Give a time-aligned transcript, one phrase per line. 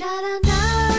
[0.00, 0.89] 影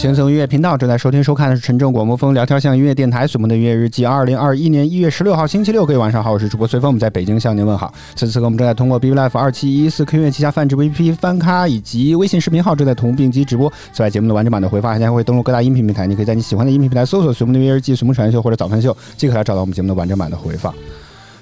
[0.00, 7.92] 轻松音乐频道，正在收听收看的是陈正广播风聊天向音乐电台随梦的音乐日记，二零二一年一月十六号星期六，各位晚上好，我是主播随风，我们在北京向您问好。
[8.16, 13.70] 此时此刻我们正在通过 B Life 二七一四 Q 音乐旗下泛直播 APP 翻咖以及微信视频号正在同步并机直播。
[13.92, 20.74] 此外，节目的完整版的回放还将会登录各大音频平台，你可以在你喜欢的音频平台搜索“随梦的音乐日记”、“随梦传秀”或者“早饭秀”，即可来找到我们节目的完整版的回放。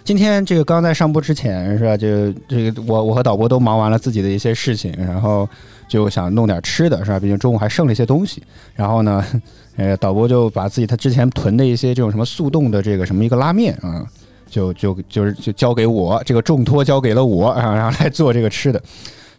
[0.03, 1.97] 今天这个刚在上播之前是吧？
[1.97, 5.49] 就这个我我和导播都忙完了自己的一些事情，然后
[5.89, 7.19] 就想弄点吃的是吧？
[7.19, 8.43] 毕竟中午还剩了一些东西。
[8.75, 9.25] 然后呢，
[9.77, 14.05] 呃，导播就把自己他之前囤的一些这种什么速冻的这个什么一个拉面啊，
[14.49, 18.81] 就就就是就交给我，这个重托交给了我，啊 然后来做这个吃的。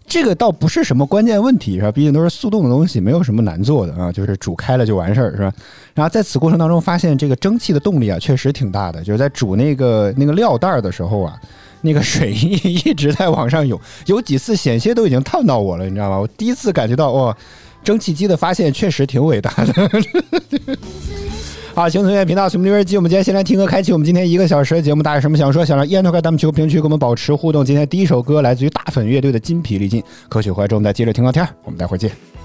[0.08, 1.92] 这个倒不是什么关键问题是吧？
[1.92, 5.54] 毕竟都是速冻的东西，没有什么难做的啊，就是煮开了就完事儿是吧？
[5.94, 9.04] 然后在此过程当中发现，这个蒸汽的动力啊，确实挺大的。
[9.04, 11.40] 就是在煮那个那个料袋儿的时候啊，
[11.82, 12.52] 那个水一
[12.86, 16.20] 一直在往上涌，有几次险些都已经烫到我了，你知道吗？
[16.20, 17.36] 我第一次感觉到哇，
[17.84, 19.90] 蒸汽机的发现确实挺伟大的。
[21.76, 25.02] 好，轻松音乐频道随梦音乐机，我们今天先来听歌，开启我们今天一个小时的节目。
[25.02, 25.64] 大家有什么想说？
[25.64, 27.64] 想让烟头开弹幕区评论区跟我们保持互动。
[27.64, 31.48] 今天第一首歌来自于大粉乐队的《筋疲力尽》，歌曲回来之后我们再接着听歌天。
[31.64, 32.39] 我们待会儿见。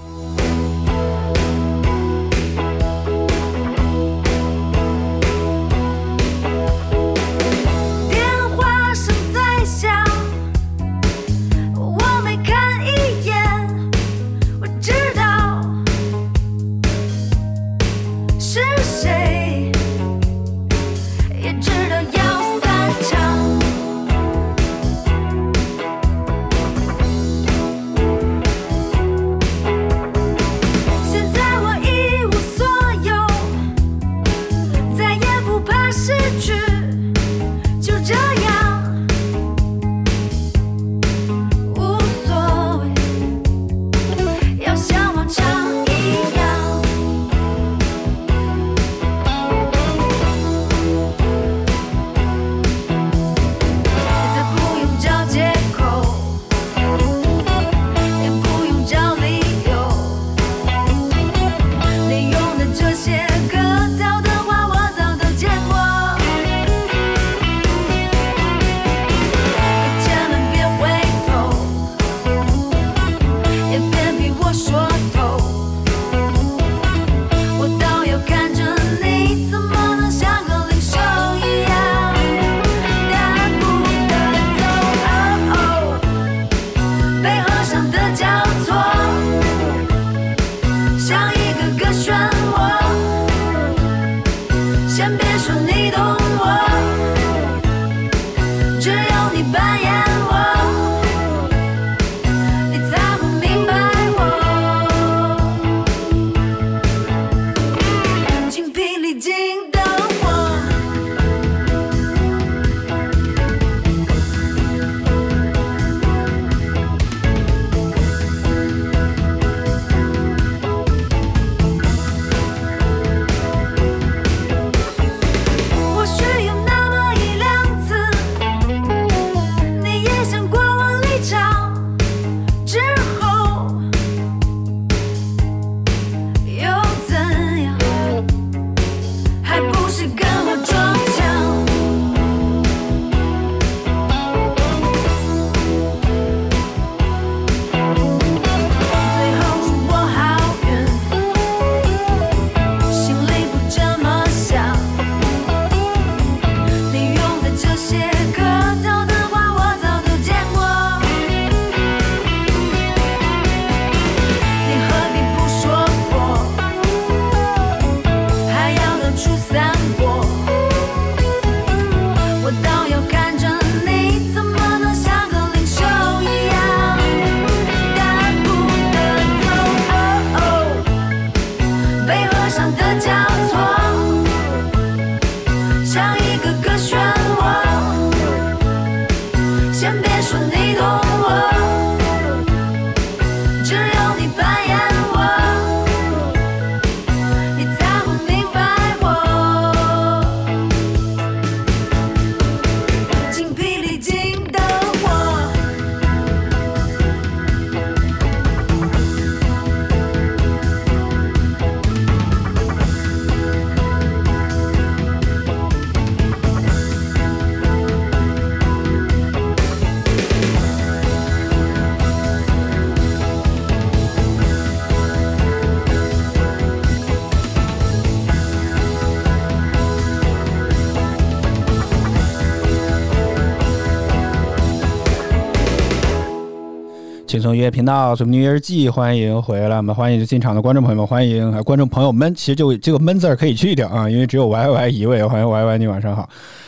[237.45, 242.33] 轻松音乐频道《什么音乐日记》，欢迎回来，我们欢迎进场的观众朋友们，欢迎观众朋友们。
[242.33, 245.23] 其实就这个闷字儿可以去掉啊，因为只有 Y Y 一位。
[245.23, 246.27] 欢迎 Y Y，你晚上好。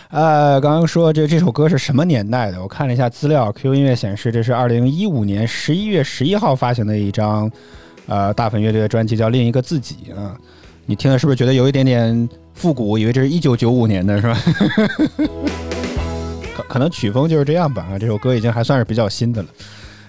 [0.10, 2.62] 呃，刚刚说这这首歌是什么年代的？
[2.62, 7.52] 我看了一下资料，Q 音乐显示这是二零一五年十一月十一号发行的一张
[8.06, 10.38] 呃大粉乐队的专辑，叫《另一个自己》啊。
[10.86, 11.12] 你听。
[11.12, 13.00] 了是不是觉得有一点点复古？
[13.00, 14.40] 以为这是一九九五年的是吧？
[16.56, 17.98] 可可能曲风就是这样吧啊。
[17.98, 19.50] 这首歌已经还算是比较新的了。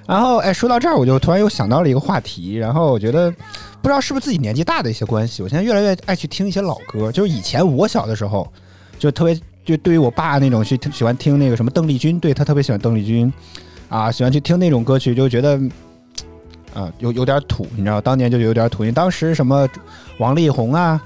[0.08, 2.54] 然后哎，说到这儿，我就突然又想到了一个话题。
[2.54, 3.30] 然后我觉得
[3.82, 7.12] 不知道是不是自己年纪大的一些关系，我现在越来越爱去听一些老歌。
[7.12, 8.50] 就是以前我小的时候，
[8.98, 13.30] 就特别就对于我爸那种去喜欢听那个什么邓丽君，对他特别喜欢邓丽君
[13.90, 15.60] 啊，喜欢去听那种歌曲，就觉得
[16.72, 18.84] 啊有有点土，你知道，当年就有点土。
[18.84, 19.68] 因为当时什么
[20.16, 20.98] 王力宏啊、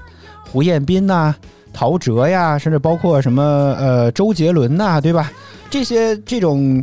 [0.49, 1.35] 胡彦斌呐、
[1.73, 3.43] 陶喆呀，甚至包括什么
[3.77, 5.29] 呃周杰伦呐，对吧？
[5.69, 6.81] 这些这种。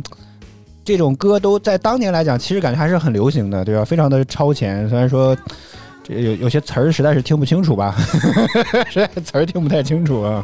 [0.83, 3.85] 这种歌都在当年来讲，其实感觉还是很流行的，对吧？
[3.85, 4.89] 非常的超前。
[4.89, 5.37] 虽然说
[6.03, 7.95] 这有有些词儿实在是听不清楚吧，
[8.89, 10.43] 实在词儿听不太清楚啊。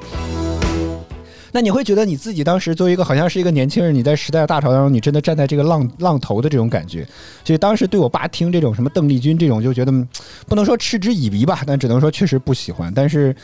[1.51, 7.07] 那你会觉得你自己当时作为一个好像是一个年轻人，你在时代的大潮当中，你真的站在这个浪浪头的这种感觉。
[7.44, 9.92] 所以当时对我爸听这种什么邓丽君这种，就觉得
[10.48, 12.94] 不能说嗤之以鼻吧，但只能说确实不喜欢。
[12.94, 13.36] 但是。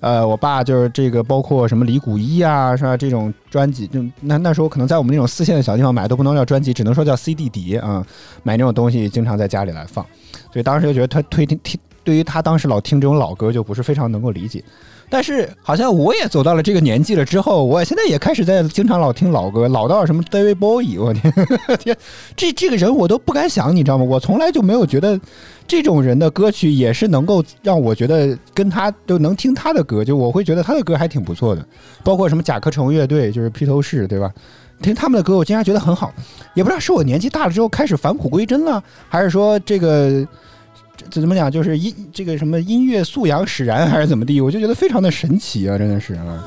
[0.00, 2.96] 呃，我爸就是这个，包括什么李谷一啊，是吧？
[2.96, 8.04] 这种专辑，就那那时候可能在我们那种四线的小地方买都不能叫专辑，只能说叫 CD 碟啊。
[8.42, 10.04] 买那种东西，经常在家里来放，
[10.52, 14.64] 所以当时就觉得他推听听，对于他当时老听这种老歌，就不是非常能够理解。
[15.12, 21.32] 但是好像我也走到了这个年纪了之后，我现在也开始在经常老听老歌，老到什么 David Bowie，我天
[21.80, 21.96] 天，
[22.36, 24.04] 这这个人我都不敢想，你知道吗？
[24.04, 25.20] 我从来就没有觉得
[25.70, 31.64] 这种人的歌曲也是能够让我觉得跟他都能听他的歌，就我会觉得他的歌还挺不错的。
[32.02, 34.32] 包括什么甲壳虫乐队，就是披头士，对吧？
[34.82, 36.12] 听他们的歌，我竟然觉得很好，
[36.54, 40.26] 也不知道是我年纪大了之后开始返璞归真了，还是说这个。
[41.08, 41.50] 这怎么讲？
[41.50, 44.38] 就是音这个什么音乐素养使然，还是怎么地？
[44.38, 45.78] 我就觉得非常的神奇啊！
[45.78, 46.44] 真的是啊。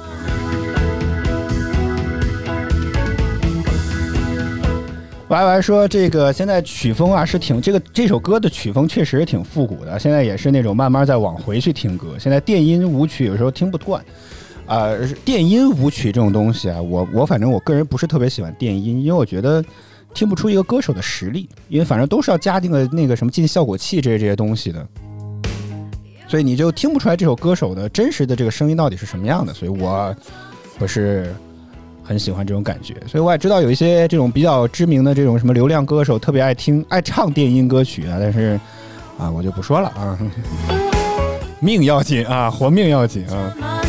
[5.34, 12.10] 白白说这个现在曲风啊是挺这个这首歌的曲风确实挺复古的，现在也是那种慢慢在往回去听歌。
[12.20, 14.06] 现在电音舞曲有时候听不惯，
[14.68, 14.92] 啊，
[15.26, 19.66] 电音舞曲这种东西啊，我我反正我个人不是特别喜欢电音，因为我觉得。
[20.14, 24.88] 听不出一个歌手的实力，因为反正都是要加那个那个什么进效果器这些这些东西的，
[26.28, 29.52] 所以你就听不出来这首歌手的真实的这个声音到底是什么样的。
[29.52, 30.16] 所以我
[30.78, 31.34] 不是
[32.04, 32.96] 很喜欢这种感觉。
[33.08, 38.60] 所以我也知道有一些这种比较知名的这种什么流量歌手特别爱听爱唱电音歌曲啊，但是
[39.18, 40.18] 啊我就不说了啊，
[41.60, 43.80] 命要紧啊，活命要紧啊。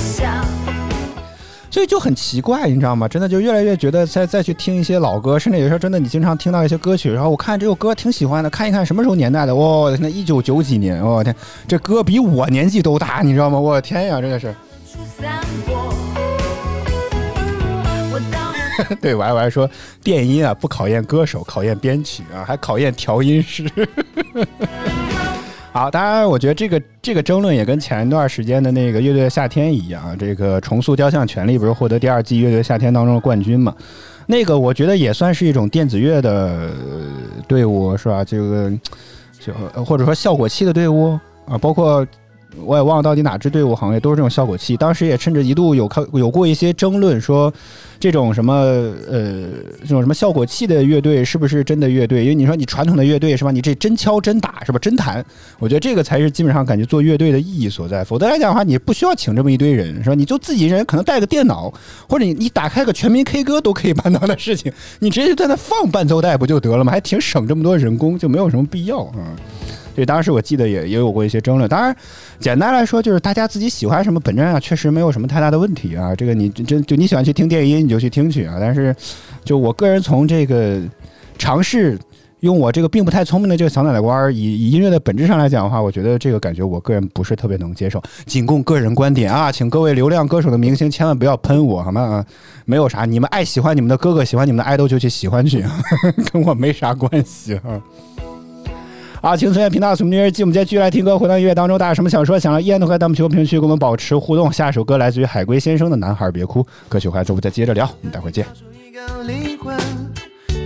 [1.71, 3.09] 所以就很奇怪，你知道吗？
[3.09, 11.35] 真的就越来越觉得再再去听一些老歌，甚至有时候真的你经常听到一些歌曲，然后我看这首歌挺喜欢的，看一看什么时候年代的，我的天，一九九几年，我天，
[11.67, 13.59] 这歌比我年纪都大，你知道吗？
[13.59, 14.55] 我天呀，真的是。
[19.01, 19.69] 对，我还我还说
[20.03, 23.65] 电音啊，不考验歌手，考验编曲啊，还考验调音师。
[25.73, 33.75] 好，当然，我觉得这个这个争论也跟前一段时间的那个乐队的夏天一样，这个重塑雕像权利不是获得第二季乐队夏天当中的冠军嘛？
[34.27, 36.71] 那个我觉得也算是一种电子乐的
[37.49, 38.25] 队伍，是吧？
[38.25, 38.73] 这个
[39.41, 39.53] 就
[39.85, 42.07] 或者说效果器的队伍啊，包括。
[42.63, 44.77] 我也忘了到底哪支队伍行业都是这种效果器。
[44.77, 47.53] 当时也甚至一度有看有过一些争论，说
[47.99, 49.49] 这种什么呃
[49.81, 52.23] 这种什么效果器的乐队是不是真的乐队？
[52.23, 53.51] 因为你说你传统的乐队是吧？
[53.51, 54.79] 你这真敲真打是吧？
[54.79, 55.25] 真弹，
[55.59, 58.05] 我觉得这个才是基本上感觉做乐队的意义所在。
[58.05, 60.15] 否则来讲的话，你不需要请这么一堆人是吧？
[60.15, 61.73] 你就自己人可能带个电脑，
[62.09, 66.93] 或者你你打开个全民 K 歌都可以办到的事情，你直接就在那放伴奏带不就得了吗？
[66.93, 69.35] 还挺省这么多人工，就没有什么必要啊。
[69.95, 71.69] 对，当时我记得也也有过一些争论。
[71.69, 71.95] 当然，
[72.41, 76.15] 简单来说就是大家自己喜欢什么本质上确实没有什么太大的问题啊。
[76.15, 78.57] 这个你真就你喜欢去听电音，你就去听去啊。
[78.59, 78.95] 但是，
[79.45, 80.81] 就我个人从这个
[81.39, 81.99] 尝试
[82.41, 88.03] 用我这个并不太聪明的这个小脑袋瓜儿，以以音乐的本质上来讲的话，我觉得这个感觉我个人不是特别能接受。
[88.27, 92.03] 仅供个人观点啊，请各位流量歌手的明星千万不要喷我好吗？
[92.03, 92.27] 啊，
[92.67, 95.65] 没有啥，你们爱喜欢你们的哥哥，喜欢你们的爱豆就去喜欢去，
[96.33, 97.81] 跟我没啥关系啊。
[99.25, 100.25] 啊，轻松音乐频道，什么音乐？
[100.25, 102.39] 我们今天继续来听歌，回到音乐当中，大家什么想说？
[102.39, 104.53] 想要依然都可以弹幕区评论区跟我们保持互动。
[104.53, 108.45] 下一首歌来自于海龟先生的《男孩别哭》，歌曲回来之后再接着聊，我们待会儿见。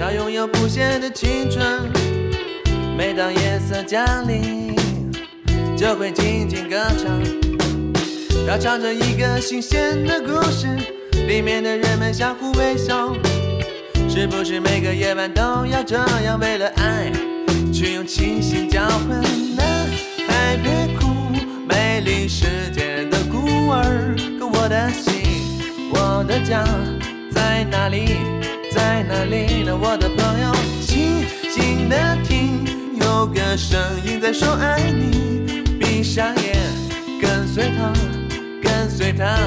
[0.01, 1.65] 他拥有不懈的青春，
[2.97, 4.75] 每当夜色降临，
[5.77, 7.23] 就会静静歌唱，
[8.45, 10.67] 他唱着一个新鲜的故事，
[11.29, 13.15] 里面的人们相互微笑。
[14.09, 17.13] 是不是每个夜晚都要这样为了爱，
[17.79, 19.23] 去用清醒交换？
[19.55, 19.87] 男
[20.27, 21.31] 孩别哭，
[21.69, 25.23] 美丽世界的孤儿，可我的心，
[25.93, 26.65] 我的家
[27.31, 28.17] 在哪里？
[28.73, 29.79] 在哪里呢？
[29.81, 32.67] 我的朋友，静静的听，
[33.01, 35.63] 有个声音在说爱你。
[35.79, 36.57] 闭上眼，
[37.23, 37.93] 跟随他，
[38.61, 39.39] 跟随他。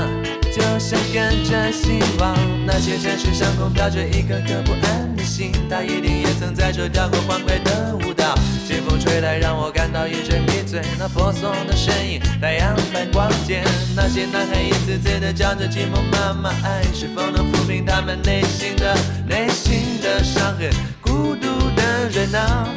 [0.51, 8.36] 就像跟着希望，那些城市上空飘着一颗颗不安的心，它一定也曾在这跳过欢快的舞蹈。
[8.67, 10.81] 清风吹来，让我感到一阵迷醉。
[11.00, 13.63] 那婆娑的身影，太阳般光洁。
[13.96, 18.93] 那些男孩一次次的叫着寂寞妈妈，爱是否能抚平他们内心的
[19.25, 20.70] 内心的伤痕？
[21.00, 22.67] 孤独的人啊，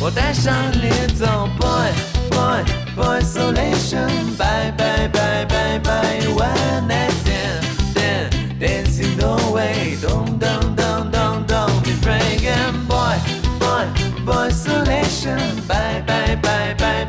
[0.00, 2.21] 我带上你走，boy。
[2.34, 2.64] Boy,
[2.96, 4.34] boy isolation.
[4.36, 6.20] Bye, bye, bye, bye, bye.
[6.34, 9.96] One night stand, then dancing no way.
[10.00, 12.88] Don't, don't, don't, don't, don't be fragrant.
[12.88, 13.18] Boy,
[13.58, 13.86] boy,
[14.24, 15.38] boy isolation.
[15.66, 17.04] Bye, bye, bye, bye,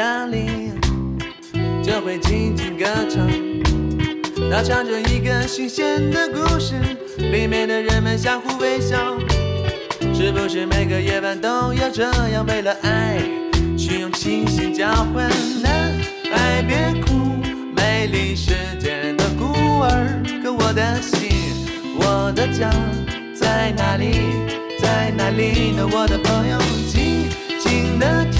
[0.00, 0.72] 家里，
[1.84, 3.28] 就会静静歌唱。
[4.50, 6.72] 它唱着一个新鲜的故事，
[7.18, 8.96] 里面的人们相互微笑。
[10.14, 13.18] 是不是每个夜晚都要这样为了爱，
[13.76, 15.28] 去用清醒交换？
[15.62, 15.92] 男
[16.32, 17.36] 孩别哭，
[17.76, 20.22] 美丽世界的孤儿。
[20.42, 21.28] 可我的心，
[21.98, 22.70] 我的家
[23.38, 24.14] 在哪里？
[24.78, 25.86] 在哪里呢？
[25.92, 27.28] 我的朋友，静
[27.58, 28.39] 静的听，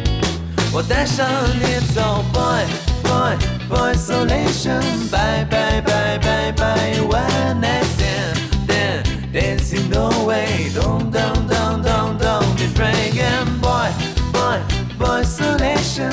[0.72, 1.26] 我带上
[1.58, 2.64] 你走，boy
[3.02, 3.36] boy
[3.68, 9.02] boy isolation, bye bye bye bye bye, one night stand, then
[9.32, 13.90] dancing no way, don't don't don't don't don't be fragrant, boy
[14.32, 14.60] boy
[14.98, 16.12] boy isolation,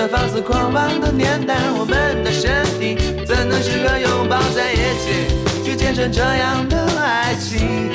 [0.00, 5.28] 个放肆狂妄的年代，我们的身体怎能适合拥抱在一起，
[5.62, 7.90] 去见证这样的爱情？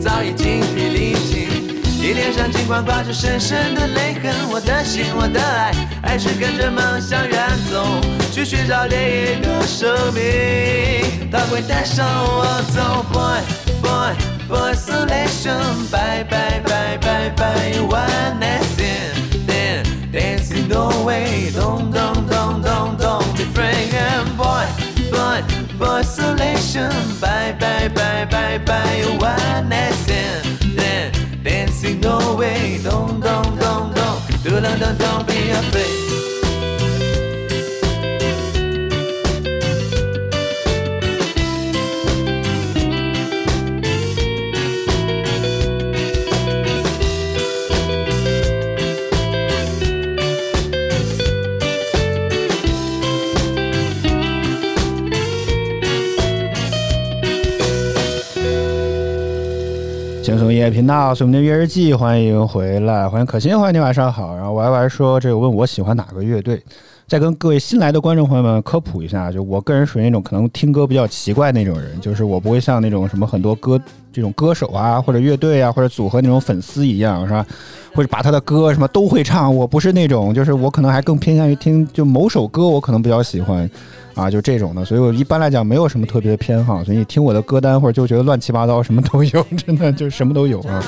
[0.00, 5.72] 早已精疲力尽，你脸上尽管挂着深深的泪痕，我的心，我的爱，
[6.02, 7.38] 还是跟着梦想远
[7.70, 7.84] 走，
[8.32, 13.42] 去寻找另一个生命，它会带上我走，boy
[13.82, 14.14] boy
[14.48, 15.60] boy isolation,
[15.90, 19.33] bye bye bye bye bye, one night stand.
[20.14, 21.50] Dancing no way.
[21.52, 24.66] Don't don't don't don't don't be fragrant boy.
[25.10, 25.42] Boy
[25.78, 30.44] boy isolation bye bye bye bye bye oh, one night stand.
[30.78, 32.78] Then dancing no way.
[32.82, 36.23] Don't don't don't don't don't don't don't be afraid
[60.70, 64.34] 频道，所以我们的乐日记，欢迎回来，欢迎可心，欢迎你，晚上好。
[64.36, 66.62] 然后 Y Y 说，这个问我喜欢哪个乐队，
[67.14, 73.80] 再跟各位新来的观众朋友们科普一下，就我个人属于那种可能听歌比较奇怪那种人，就是我不会像那种什么很多歌
[74.12, 77.46] 这种歌手啊，或者乐队啊，或者组合那种粉丝一样，是吧？
[77.94, 79.54] 或者把他的歌什么都会唱。
[79.54, 83.70] 我不是那种，就是我可能还更偏向于听就某首歌，我可能比较喜欢
[84.16, 84.84] 啊，就这种的。
[84.84, 90.82] 所以我一般来讲没有什么特别的偏好，所以你听我的歌单或者就觉得乱七八糟，什么都有，真的就什么都有啊。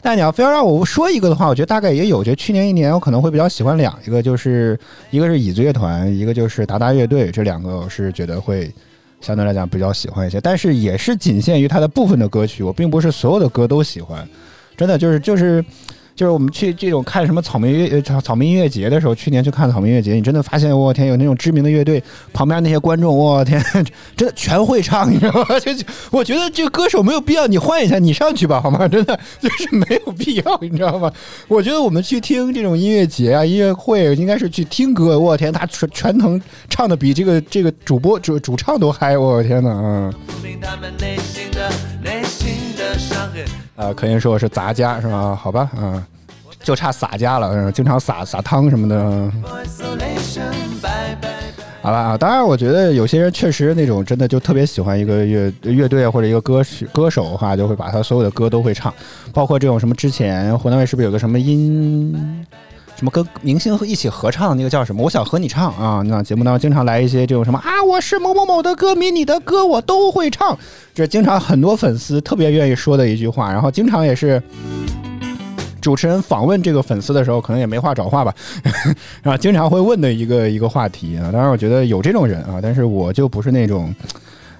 [0.00, 2.18] 但你要非要让我说一个的话，我觉得大概也有。
[2.18, 4.78] 我觉得去年一年我可能会比较喜欢两一个，就是
[5.10, 8.72] 一个是椅子乐团，一个就是达达乐队，这两个我是觉得会
[9.20, 10.40] 相对来讲比较喜欢一些。
[10.40, 14.28] 但是也是仅限于它的部分的歌曲，我并不是所有的歌都喜欢。
[14.76, 15.64] 真的就是就是。
[16.18, 23.62] 就是我们去这种看什么草莓乐草草莓音乐节的时候，去年去看草莓音乐节，你真的发现我天有那种知名的乐队，旁边那些观众，我天，
[24.16, 25.60] 真的全会唱，你知道吗？
[25.60, 28.88] 就就我觉得这个歌手没有必要，你换一下，你上去吧，好吗？
[28.88, 31.08] 真的就是没有必要，你知道吗？
[31.46, 35.16] 我觉得我们去听这种音乐节啊、音乐会，应该是去听歌。
[35.16, 40.12] 我天，他全全能唱的比这个这个主播主主唱都嗨，我天呐，嗯。
[43.78, 45.36] 呃，可以说我是杂家是吧？
[45.36, 46.04] 好吧，嗯，
[46.64, 49.30] 就差洒家了，经常洒洒汤什么的。
[51.80, 58.92] 好了啊，当然，我觉得有些人确实那种真的就特别喜欢一个乐乐队或者一个歌曲歌手的话，就会把他所有的歌都会唱，
[59.32, 62.44] 包括这种什么之前湖南卫视不是有个什么音。
[62.98, 65.04] 什么跟明星一起合唱那个叫什么？
[65.04, 66.02] 我想和你唱啊！
[66.06, 70.58] 那节目当中经常来一些这种什么啊，我是某某某的歌迷，你的歌我都会唱，
[70.92, 74.42] 这经常很多粉丝特别愿意说的一句话，然后经常也是。
[75.80, 78.34] 主持人访问这个粉丝的时候，可能也没话找话吧，
[79.22, 81.30] 然后经常会问的一个一个话题啊。
[81.32, 83.94] 当然，我觉得有这种人啊，但是我就不是那种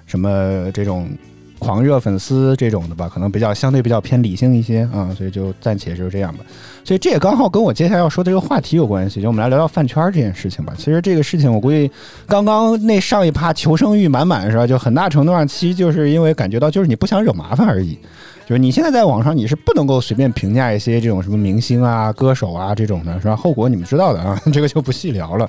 [0.07, 1.11] 什么这种
[1.59, 6.45] 狂热粉丝这种的吧，可能比较相对比较偏理性一些啊，所以就暂且就这样吧。
[6.89, 10.73] 所以这也刚好跟我接下来要说的这个话题有关系，就我们来聊聊饭圈这件事情吧。
[10.75, 11.91] 其实这个事情，我估计
[12.27, 14.67] 刚刚那上一趴求生欲满满是吧？
[14.67, 17.99] 就很大程度上其实就是因为感觉到就是你不想惹麻烦而已。
[18.47, 23.37] 就是你现在在网上你是不能够随便评价一些这种什么明星啊、歌手啊这种的，是吧？
[23.37, 25.47] 后果你们知道的啊， 这个就不细聊了。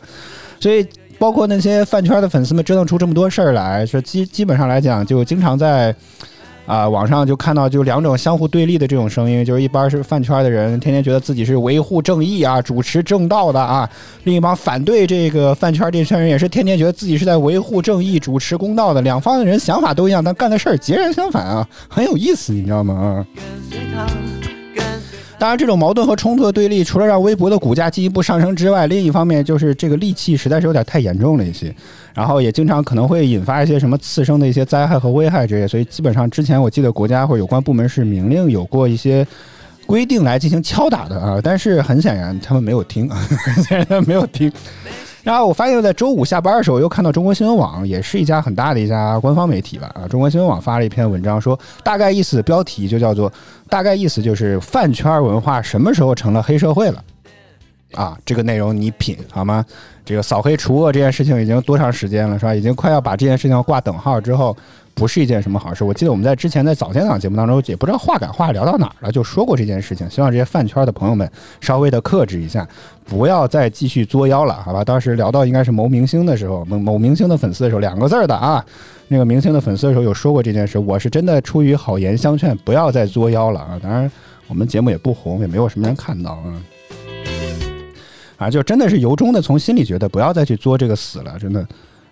[0.59, 0.85] 所以
[1.17, 5.95] 包括那些饭圈的粉丝们折腾出这么多事儿来，说基基本上来讲，就经常在
[6.69, 13.89] 啊、网上就看到就两种相互对立的这种声音，就是一般是饭圈的人，天天觉得自己是维护正义啊、主持正道的啊；
[14.25, 19.01] 另一帮反对这个饭圈这圈人也是天天觉得自己是在维护正义、主持公道的。
[19.01, 23.25] 两方的人想法都一样，但干的事儿截然相反啊，很有意思，你知道吗？
[23.97, 24.38] 啊。
[25.39, 31.73] 当然，这种矛盾和冲突的对立，除了让微博的股价进一步上升之外，另一方面就是这个戾气实在是有点太严重了一些，
[32.13, 39.25] 然后也经常可能会引发一些什么次生的一些灾害和危害这些，所以基本上之前我记得国家或者有关部门是明令有过一些。
[39.85, 44.51] 规定来进行敲打的啊，但是很显然他们没有听， 很显然他没有听。
[45.23, 53.31] 然后我发现，在周五下班的时候，又看到中国新闻网，也是一家很大的一家官方媒体吧，啊，中国新闻网发了一篇文章，说大概意思标题就叫做
[53.67, 57.03] 大概意思就是饭圈文化什么时候成了黑社会了。
[57.93, 59.65] 啊，这个内容你品好吗？
[60.05, 62.53] 这个扫黑除恶这件事情已经多长时间了，是吧？
[62.53, 64.55] 已经快要把这件事情挂等号之后，
[64.93, 65.83] 不是一件什么好事。
[65.83, 70.09] 我记得我们在之前在早间档节目当中，也不知道话赶话聊到哪儿了，就说过这件事情。
[70.09, 71.29] 希望这些饭圈的朋友们
[71.61, 72.67] 稍微的克制一下，
[73.05, 74.83] 不要再继续作妖了，好吧？
[74.83, 78.63] 当时聊到应该是某明星的时候，某某明星的粉丝的时候，两个字儿的啊，
[79.07, 80.77] 那个明星的粉丝的时候有说过这件事。
[80.77, 83.79] 我是真的出于好言相劝，不要再作妖了啊！
[83.81, 84.11] 当然，
[84.47, 86.61] 我们节目也不红，也没有什么人看到啊。
[88.37, 91.65] 啊，就真的是由衷的从心里觉得不要再去作这个死了，真的，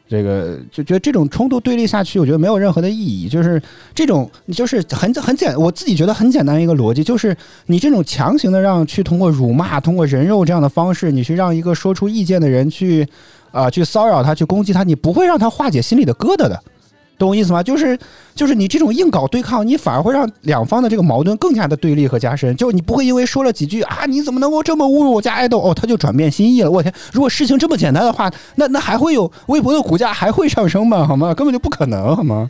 [0.10, 3.28] 这个就觉得这种冲突对立下去，我觉得没有任何的意义。
[3.28, 3.62] 就是
[3.94, 13.06] 这种，就是很很简，我自己觉得很简单一个逻辑，就是你这种强行的让去通过辱骂、通过人肉这样的方式，你去让一个说出意见的人去
[13.52, 16.64] 啊、去骚扰他、去攻击他，你不会让他化解心里的疙瘩的。
[17.18, 17.64] 懂我意思吗？
[17.64, 17.98] 就是
[18.36, 22.56] 就是你这种硬搞对抗，你反而会让两方的这个矛盾更加的对立和加深。
[22.56, 26.70] 就你不会因为说了几句啊，你怎么能够这么侮辱我家爱豆哦，他就转变心意了。
[26.70, 31.06] 我天，如果事情这么简单的话，那那还会有微博的股价还会上升吗？
[31.08, 31.34] 好吗？
[31.34, 32.50] 根本就不可能，好吗？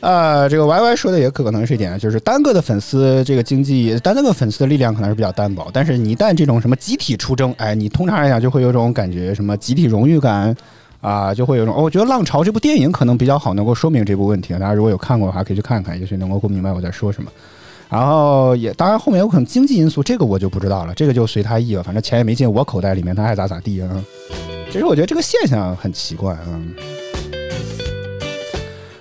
[0.00, 10.54] 呃，这个 Y Y 说的也可能是一点，就是单个的粉丝这个经济，单个粉丝的力量可能是比较单薄，但是你一旦这种什么集体出征，哎，你通常来讲就会有种感觉，什么集体荣誉感
[11.00, 14.52] 啊，就会有种、我觉得《浪潮》这部电影可能比较好，能够说明这部问题。
[14.52, 17.30] 大家如果有看过的话，可以去看看，也许能够不明白我在说什么。
[17.88, 23.88] 然后也当然后面有可能经济因素，这个我就不知道了，这个就随他意了，反正钱也没进我口袋里面，他爱咋咋地啊。
[24.70, 26.60] 其实我觉得这个现象很奇怪啊。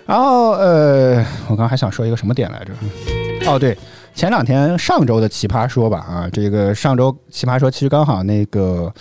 [0.05, 3.51] 然后呃，我刚刚还想说一个什么点来着？
[3.51, 3.77] 哦，对，
[4.13, 8.93] 前两天上周的奇葩说吧，啊，这个上周奇葩说其实刚好那个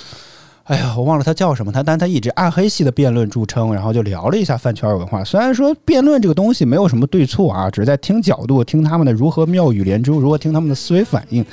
[0.64, 5.22] 哎呀，我忘了他叫什么，他但他一直暗黑系的辩论著称，然后就聊了一下饭圈文化。
[5.22, 11.44] 虽然说辩论这个东西没有什么对错啊，只是在听角度，听他们的如何妙语连珠，如何听他们的思维反应。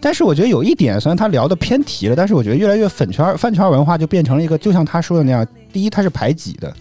[0.00, 6.72] 但是我觉得有一点，虽然他聊的偏题了，但是我觉得越来越粉圈饭圈文化就变成了一个，就像他说的那样，第一它是排挤的。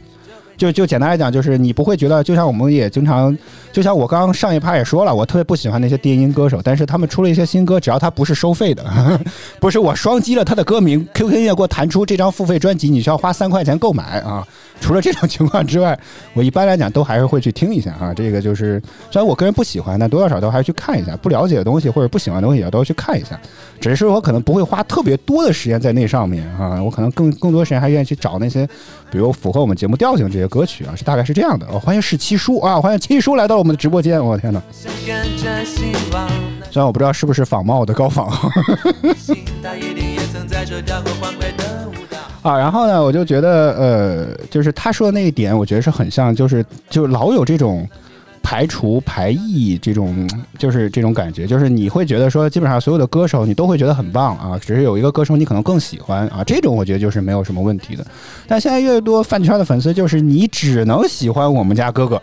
[0.61, 3.35] 就就简单来讲，就是你不会觉得，就像我们也经常，
[3.71, 8.85] 就像我刚刚上一趴也说了，我特别不喜欢那些电音歌手，但是他们出了一些新歌，只要他不是收费的，
[9.59, 14.47] 不是我双击了他的歌名，QQ 音乐给我弹出这张付费专辑，你需要花三块钱购买啊。
[14.81, 15.97] 除了这种 情况之外，
[16.33, 18.13] 我一般来讲都还是会去听一下啊。
[18.13, 21.15] 这个就是虽然我个人不喜欢，但多多少少都还是去看一下。
[21.15, 23.39] 不了解的东西或者不喜欢的东西也都要去看一下。
[23.79, 28.67] 只是我可能不会花特别多的时间在那上面啊，我可能更更多时间还愿意去找那些，
[29.09, 31.65] 比如符合我们节目调性这些歌曲啊，是大概是这样的。
[31.67, 34.23] 哦，欢迎十七叔啊，欢迎七叔来到我们的直播间。
[34.23, 34.61] 我天哪！
[36.71, 38.29] 虽然我不知道是不是仿冒我的高仿。
[42.41, 47.87] 啊，然后呢，我就觉得，呃，就是他说的那一点，我觉得是很像，就是就老有这种
[48.41, 50.27] 排除排异这种，
[50.57, 58.03] 就是这种感觉，就是你会觉得说，基本上所有的歌手你都会觉得很棒啊，只是有一个歌手你可能更喜欢啊，这种我觉得就是没有什么问题的。
[58.47, 62.19] 但现在越多饭圈的粉丝，就是你只能喜欢我们家哥哥。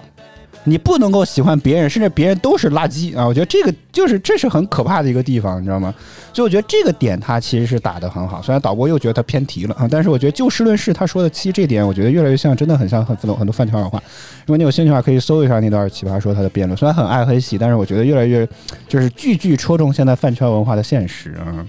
[0.69, 3.27] 你不能够喜欢别人，甚至别人都是垃圾啊！
[3.27, 5.95] 我觉得这个就是这是很可怕的一个地方，你知道吗？
[6.33, 8.41] 所以我觉得这个点他其实是打得很好。
[8.43, 14.03] 虽然导播又觉得他偏题了啊，但是我觉得就事论事，他说的其实这点，我觉得越来越像，真的很像很很多饭圈文化。
[14.47, 18.47] 如果你有兴趣的话，可以搜一下那段奇葩说他的辩论，虽然很爱很喜，但是我觉得越来越
[18.87, 21.65] 就是句句戳中现在饭圈文化的现实啊。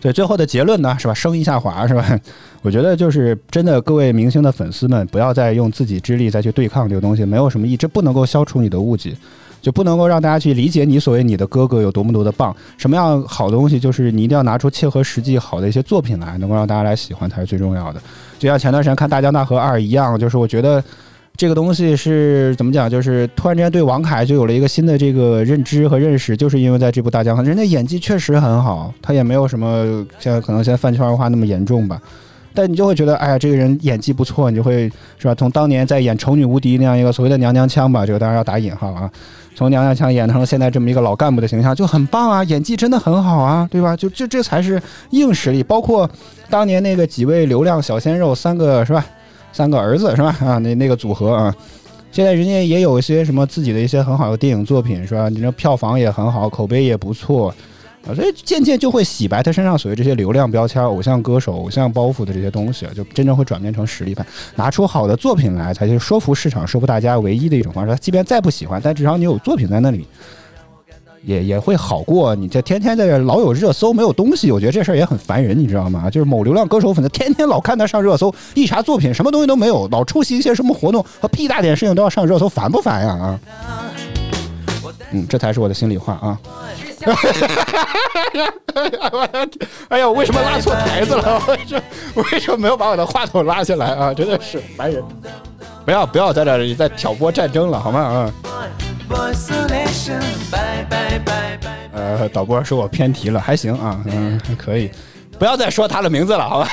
[0.00, 1.14] 对，最后的结论呢，是吧？
[1.14, 2.20] 声音下滑，是吧？
[2.62, 9.14] 我觉得就是真的，各位明星的粉丝们，不要再用自己之力再去对抗这个东西，没有什么意义，这不能够消除你的误解，
[9.62, 12.54] 就不能够让大家去理解你所谓你的哥哥有多么多的棒。
[12.76, 18.02] 什么样好东西，就是你一定要拿出切合实际好的一些作品来，能够让大家来喜欢才是最重要的。
[18.38, 20.82] 就像前段时间看《大江大河二》一样，就是我觉得
[21.36, 32.00] 这个东西是怎么讲，就是突然之间对王凯就有了一个新的这个认知和认识，就是因为在这部《大江河》，人家演技确实很好，他也没有什么像可能现在饭圈文化那么严重吧。
[32.54, 35.34] 但你就会觉得，哎呀，这个人演技不错，你就会是吧？
[35.34, 39.10] 从当年在演《丑女无敌》那样一个所谓的娘娘腔吧，这个当然要打引号啊，
[39.54, 43.96] 从娘娘腔演成了现在这么一个老干部的形象，就很棒啊，演技真的很好啊，对吧？
[43.96, 44.80] 就就这才是
[45.10, 45.62] 硬实力。
[45.62, 46.08] 包括
[46.50, 49.06] 当年那个几位流量小鲜肉，三个是吧？
[49.52, 50.36] 三个儿子是吧？
[50.40, 51.54] 啊，那那个组合啊，
[52.10, 55.28] 现在人家也有一些什么自己的一些很好的电影作品是吧？
[55.28, 57.54] 你这票房也很好，口碑也不错。
[58.08, 64.24] 啊，所以渐渐就会洗白他身上所谓这些流量标签、偶像歌手、偶像包袱的这些东西，就真正会转变成实力派，
[64.56, 67.90] 拿出好的作品来，才是说服市场、说服大家唯一的一种方式。
[67.90, 70.06] 他即便再不喜欢，但至少你有作品在那里，
[71.22, 74.50] 也也会好过你这天天在这老有热搜没有东西。
[74.50, 76.08] 我觉得这事儿也很烦人，你知道吗？
[76.08, 83.12] 就是某流量歌手粉丝天天老看他上热搜，一查作品什么东西都没有，老出席一些什么活动和屁大点事情都要上热搜，烦不烦呀？
[83.12, 83.40] 啊，
[85.12, 86.40] 嗯，这才是我的心里话啊。
[89.88, 91.42] 哎呀，我为什么拉错台子了？
[91.48, 91.82] 为什
[92.14, 94.12] 为什么没有把我的话筒拉下来啊？
[94.14, 95.02] 真的是烦人！
[95.84, 98.00] 不要不要在这里再挑拨战争了，好吗？
[98.00, 98.32] 啊。
[101.92, 104.90] 呃，导播说我偏题了，还行啊，嗯，还可以。
[105.38, 106.68] 不要再说他的名字了，好吧？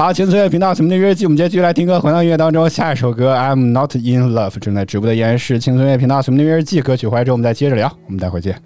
[0.00, 2.00] 好，青春音乐频道《什么的日记》，我们接着继续来听歌。
[2.00, 7.06] 回到音乐当中，下一首歌《I'm Not in Love》正在直播的依然是青春音乐频道《什么的日记》歌曲。
[7.06, 8.56] 回来之后我们再接着聊，我们待会儿见。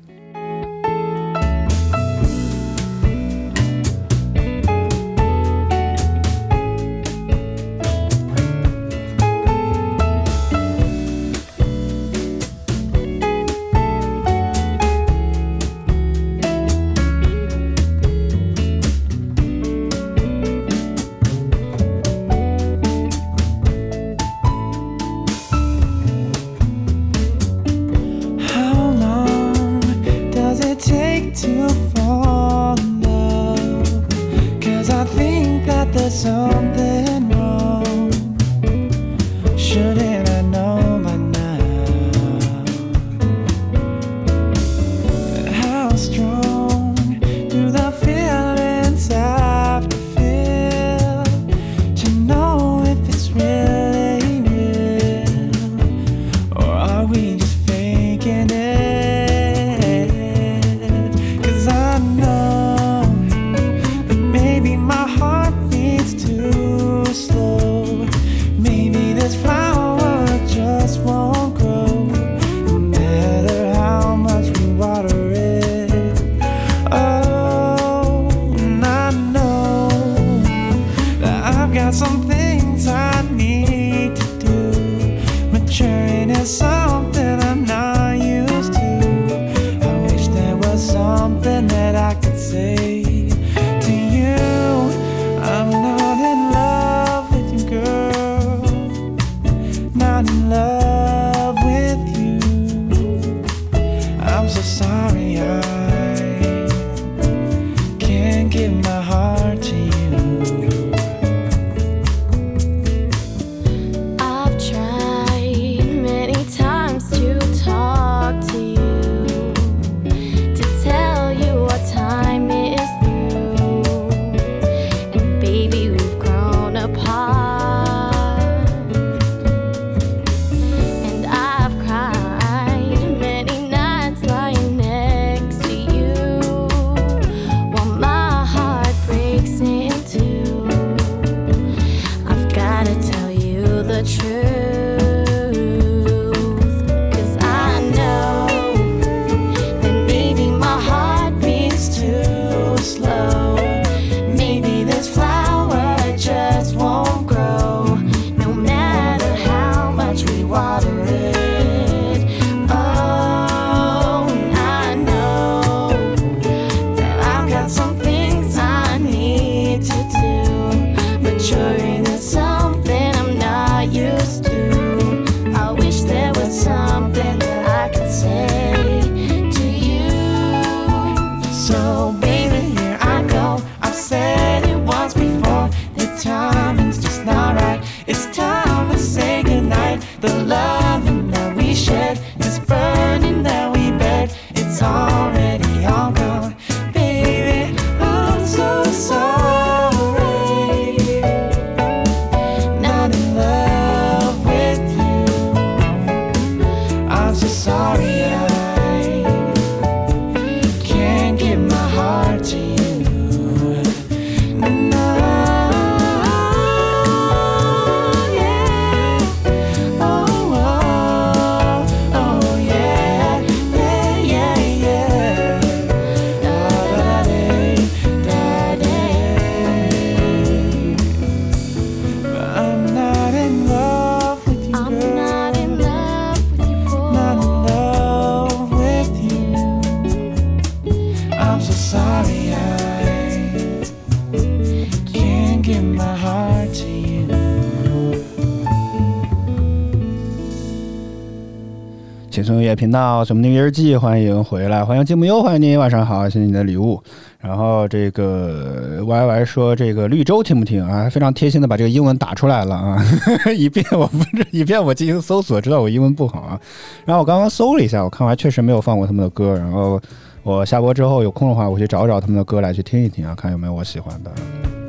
[252.35, 257.01] 轻松音乐频道《什么音乐日记》，欢迎回来，欢迎金木优，欢迎您，晚上好，谢谢你的礼物。
[257.39, 261.09] 然后这个 Y Y 说这个绿洲听不听啊？
[261.09, 263.01] 非常贴心的把这个英文打出来了啊，
[263.57, 266.61] 以便我不是以便我进行搜索，知道我英文不好啊。
[267.05, 270.01] 然后我刚刚搜了一下，我看我还确实没有放过他们的歌，然后
[270.43, 274.84] 我下播之后有空的话，我去找找他们的歌来去听一听啊，看有没有我喜欢的。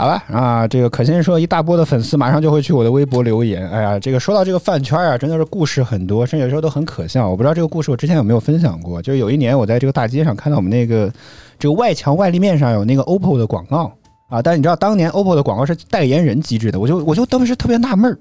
[0.00, 3.68] 好吧，啊，这个可心说一大波的粉丝马上就会去我的微博留言。
[3.68, 7.28] 哎呀，这个说到这个饭圈啊，真的是故事很多，甚至有时候都很可笑。
[7.28, 11.12] 我不知道这个故事我之前有没有分享过，就是有一年我在这个大街上看到我们那个
[11.58, 13.92] 这个外墙外立面上有那个 OPPO 的广告
[14.30, 18.18] 啊，但是你知道当年 OPPO 的广告是代言人机制的，我就我就当时特别纳闷儿。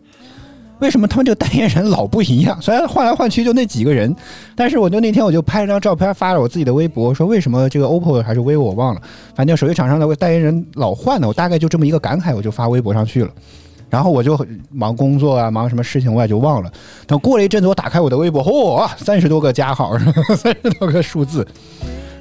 [0.80, 2.58] 为什么他们这个代言人老不一样？
[2.62, 4.15] 虽然换来换去就那几个人，
[4.56, 9.02] 但是我就那天我就拍了张照片发了我自己的微博，说为什么这个 OPPO 还是 vivo 我忘了，
[9.36, 13.30] 反正手机厂商的代言人老换的，我大概就这么一个感慨，我就发微博上去了。
[13.89, 14.39] 然后我就
[14.72, 16.72] 忙工作啊，忙什么事情我也就忘了。
[17.06, 19.98] 等过了一阵子，我打开我的微博，嚯，三十多个加号，
[20.38, 21.46] 三十多个数字，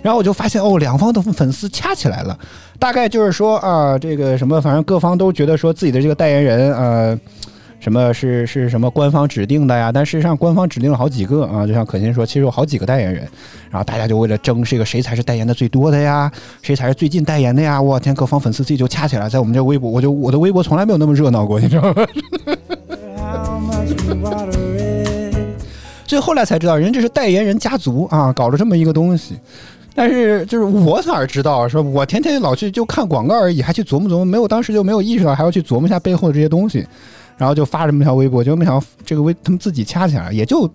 [0.02, 2.36] 然后我就发现哦，两方的粉丝掐起来了。
[2.78, 7.20] 大概就是说啊，这个什么，反正各方都觉得说自己的这个代言人，呃。
[7.80, 9.90] 什么是是什么官方指定的呀？
[9.92, 13.22] 但事实上，官方指定了好几个啊，就像可心说，其实有好几个代言人，
[13.70, 17.80] 然后大家就为了争这个谁才是代言的最多的呀，谁才是最近代言的呀？
[17.80, 22.06] 我天，各方粉丝自己就掐起来，在我们这微博，我就我的微博从来没有那么热闹过，你知道吗
[23.16, 25.36] ？How much we water it?
[26.06, 29.38] 所以后来才知道，人这是代言人家族啊，搞了这么一个东西。
[29.94, 31.68] 但是就是我哪知道？
[31.68, 36.86] 说我天天老去就看广告而已，还去琢磨琢磨，没有当时就没有意识到还要去琢磨一下背后的这些东西，
[37.38, 40.68] 然后就发这么条微博，结果没想到这个微他们自己掐起来，也就，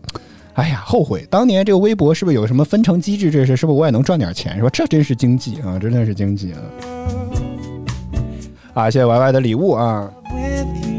[0.54, 3.30] 哎呀后悔当年这个微博是不是有什么分成机制？
[3.30, 4.60] 这是是不是我也能赚点钱？
[4.60, 6.60] 说这真是经济啊， 真的是经济啊！
[8.74, 10.10] 啊，谢谢 Y Y 的礼物啊。
[10.34, 10.94] With you.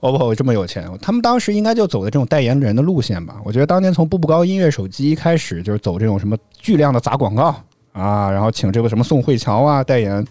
[0.00, 3.34] OPPO 这么有钱，他们当时应该就走的这种代言人的路线吧？
[3.42, 7.52] 我觉得当年从步步高音乐手机开始，就是走这种什么巨量的砸广告
[7.92, 10.24] 啊，然后请这个什么宋慧乔啊代言，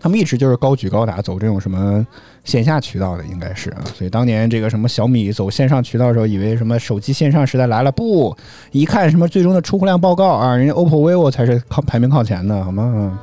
[0.00, 2.04] 他们一直就是高举高打，走这种什么
[2.46, 3.84] 线下渠道的，应该是啊。
[3.94, 8.34] 所以当年这个什么小米走线上渠道的时候，以为什么手机线上时代来了，不，
[8.72, 13.18] 一看什么最终的出货量报告啊，人家 OPPO、vivo 才是靠排名靠前的，好吗？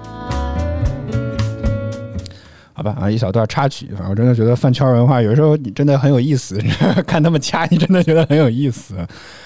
[2.75, 6.59] 好吧啊，一小段插曲啊，我真的觉得饭圈文化有时候你真的很有意思，
[7.07, 8.95] 看他们掐你真的觉得很有意思。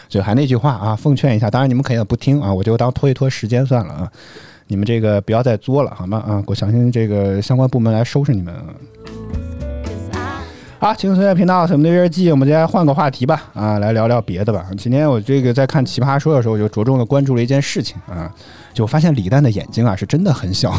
[0.08, 4.12] 就还那句话啊，奉劝一下，当然你们肯定不听啊，我就当拖一拖时间算了啊。
[4.68, 6.24] 你们这个不要再作了，好吗？
[6.26, 8.56] 啊，我相信这个相关部门来收拾你们。
[10.80, 14.68] 好，轻松学频道，什么的日记，我们今天换个话题吧，啊，来聊聊别的吧。
[14.78, 18.32] 今天我这个在看《奇葩说》的时候，我就着重的关注了一件事情啊，
[18.78, 20.72] 就发现李诞的眼睛啊是真的很小，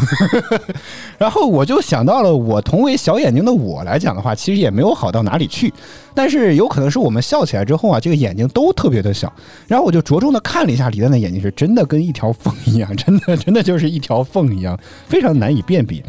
[1.19, 5.75] 然后我就想到了，我同为小眼睛的我来讲的话，其实也没有好到哪里去，
[6.15, 9.33] 但是有可能是我们笑起来之后啊，这个眼睛都特别的小，
[9.67, 16.01] 然后我就着重的看了一下李诞的眼睛，是真的跟一条缝一样，真的真的就是一条缝一样，非常难以辨别。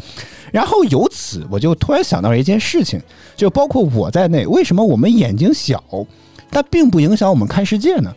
[0.52, 3.02] 然后由此，我就突然想到了一件事情，
[3.34, 5.82] 就包括我在内，为什么我们眼睛小，
[6.50, 8.14] 但并不影响我们看世界呢？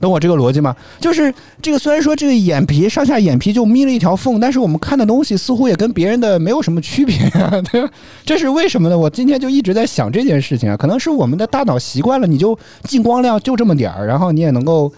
[0.00, 0.74] 懂我这个逻辑吗？
[1.00, 1.32] 就是
[1.62, 7.88] 这个，虽然说这个眼皮上下眼皮就眯了一条缝，但是我们看的东西似乎也跟别人的没有什么区别啊， 对吧？
[8.24, 8.98] 这是为什么呢？
[8.98, 14.92] 我今天就一直在想这件事情啊，可能是我们的大脑习惯了，你就进光量就这么点儿，然后你也能够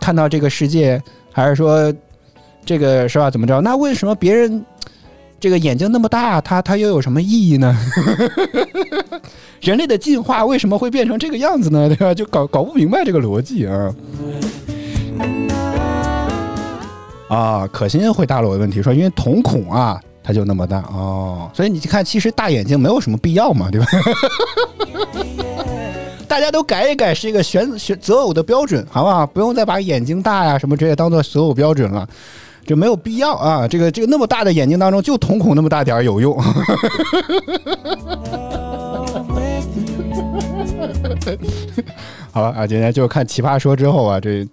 [0.00, 1.92] 看到这个世界，还是说
[2.64, 3.30] 这个是吧？
[3.30, 3.60] 怎么着？
[3.60, 4.64] 那为什么别人？
[5.40, 7.76] 这个眼睛那么大，它它又有什么意义呢？
[9.62, 11.86] 人类的进化为什么会变成这个样子呢？
[11.88, 12.12] 对吧？
[12.12, 13.94] 就搞搞不明白这个逻辑啊！
[17.28, 23.86] 啊，可心回答了我的问题，说因为瞳孔啊，它就那么大哦，所以你看，其实大眼睛没有什么必要嘛，对吧？
[26.26, 29.24] 大家都改一改是一个选选择偶的标准，好不好？
[29.24, 32.04] 不用再把眼睛大呀什么这些当做择偶标准了。
[32.66, 33.68] 这没有必要啊！
[33.68, 36.36] 这个这个那么大的眼睛当中，就瞳孔那么大点儿有用。
[42.32, 44.46] 好了啊，今天就看《奇葩说》之后啊，这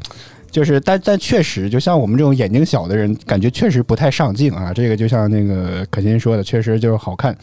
[0.51, 4.73] 就是但但确实，就像我们这种眼睛小的人，感觉确实不太上镜啊。
[4.73, 7.37] 这个就像那个可心说的，确实就是好看，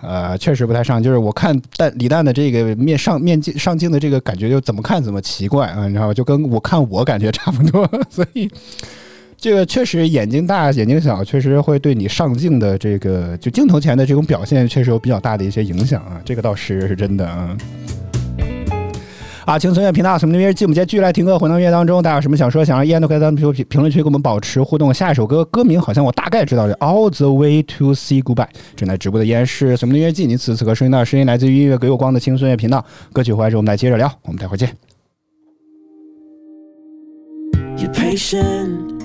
[0.00, 1.02] 呃，确实不太上。
[1.02, 6.14] 就是我看但李诞的这个面上面镜上镜的这个感觉，就怎么看怎么奇怪啊，你知道吗？
[6.14, 8.50] 就跟我看我感觉差不多， 所以。
[9.38, 16.18] 这个确实眼睛大眼睛小，确实会对你上镜的这个就镜头前的这种表现，确实有比较大的一些影响啊。
[16.24, 17.54] 这个倒是是真的啊。
[19.46, 24.92] 啊，轻松乐频道，什么音乐季，我们今天继续来听歌，回到音乐当中，大家有什么想说、想让依然都可以在评评论区跟我们保持互动。
[24.92, 28.34] 下一首歌歌名好像我大概知道，是《All the Way to Say Goodbye》。
[28.74, 32.84] 正在直播的依然是什么音乐季，你此时此刻收听到的声音来自于音乐给我光的轻松乐频道。
[33.12, 34.68] 歌曲回来之后，我们再接着聊，我们待会儿见。
[37.78, 39.00] you patient.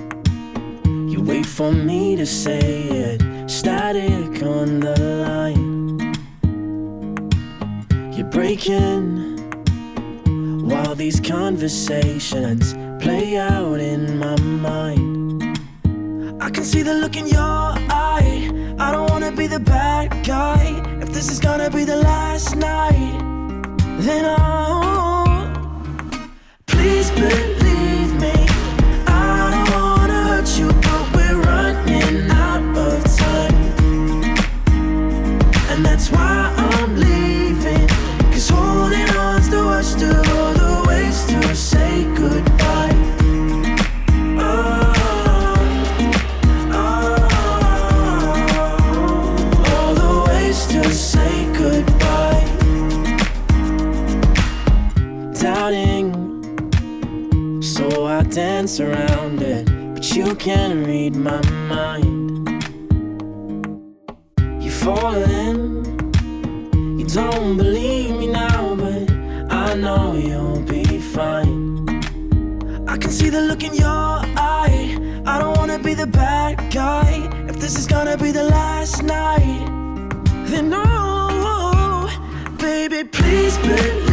[1.08, 3.22] You wait for me to say it.
[3.46, 6.12] Static on the line.
[8.10, 9.31] You're breaking
[10.72, 15.42] while these conversations play out in my mind.
[16.40, 17.66] I can see the look in your
[18.08, 18.50] eye.
[18.78, 20.64] I don't wanna be the bad guy.
[21.02, 23.14] If this is gonna be the last night,
[24.06, 25.26] then I'll
[26.66, 28.36] please believe me.
[29.06, 33.58] I don't wanna hurt you, but we're running out of time.
[35.70, 37.86] And that's why I'm leaving.
[38.32, 40.21] Cause holding on's the worst of
[58.62, 62.48] dance around it, but you can't read my mind.
[64.62, 65.84] You're falling,
[66.96, 69.10] you don't believe me now, but
[69.50, 71.88] I know you'll be fine.
[72.86, 74.96] I can see the look in your eye.
[75.26, 77.10] I don't wanna be the bad guy.
[77.48, 79.66] If this is gonna be the last night,
[80.50, 82.08] then no,
[82.58, 84.11] baby, please believe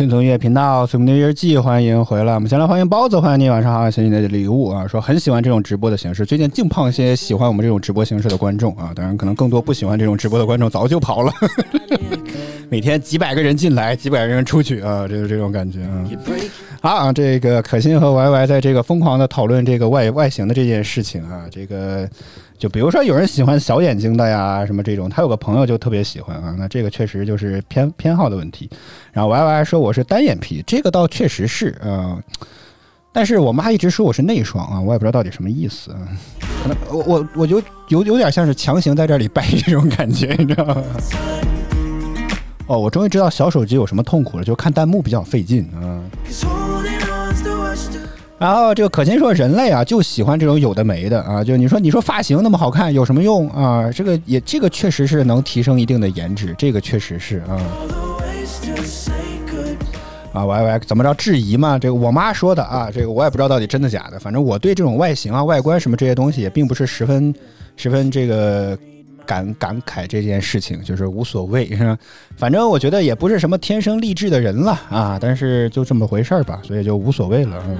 [0.00, 2.32] 轻松音乐频道，随我们的日记，欢迎回来。
[2.32, 6.24] 我们先来欢迎包子，欢迎你，晚上好，谢谢你的礼物啊，说很喜欢这种直播的形式。
[6.24, 11.30] 最近净碰一些喜欢我们这种直播形式的观众啊，当然可能更多不喜欢这种直播的观众早就跑了。
[12.70, 16.08] 每天几百个人进来，几百个人出去啊，就是这种感觉啊。
[16.80, 22.08] 好啊，这个可心和 Y Y 在这个疯狂的讨论这个外外形的这件事情啊，这个
[22.60, 28.68] 就比如说有人喜欢小眼睛的呀，什么这种，他有个朋友就特别喜欢啊，那这个确实就是偏偏好的问题。
[29.12, 32.22] 然后 Y Y 说我是单眼皮，这个倒确实是啊、
[33.14, 35.98] 但是我妈一直说我是内双啊，我也不知道到底什么意思啊，
[36.62, 40.84] 可能我我我就有有点像是强行在这里掰这种感觉，你知道吗？
[42.66, 45.98] 哦，我终于知道小手机有什么痛苦了，就看弹幕比较费劲啊。
[48.40, 53.92] 然后这个可心说，人类啊就喜欢这种有的没的啊，就你说你说发型那么好看有什么用啊？
[53.92, 57.60] 这个也这个确实是能提升一定的颜值，这个确实是啊
[60.32, 61.78] 啊喂喂，怎么着质疑嘛？
[61.78, 67.34] 这个我妈说的啊，这个我也不知道到底真的假的，反正我对这种外形啊、外观什么这些东西也并不是十分
[67.76, 68.78] 十分这个。
[69.26, 71.96] 感感慨这件事情就是无所谓，是吧？
[72.36, 77.62] 反正我觉得也不是什么天生丽质的人了啊，但是就这么回事儿吧，所以就无所谓了。
[77.66, 77.78] 嗯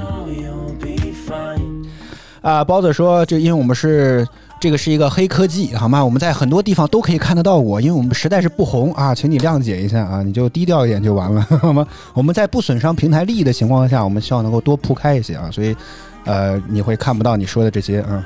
[2.43, 4.27] 啊，包子说，这因为我们是
[4.59, 6.03] 这个是一个黑科技，好吗？
[6.03, 11.87] 我们在很多地方都可以看得到我，因为我们实在是不红啊，请你谅解一下啊，你就低调一点就完了， 好吗？
[12.15, 15.77] 我们在不损伤平台利益的情况下，我们希望能够多铺开一些啊，所以。
[16.25, 18.23] 呃，你会看不到你说的这些，嗯，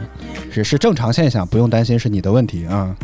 [0.50, 2.94] 是是正常现象，不用担心是你的问题啊。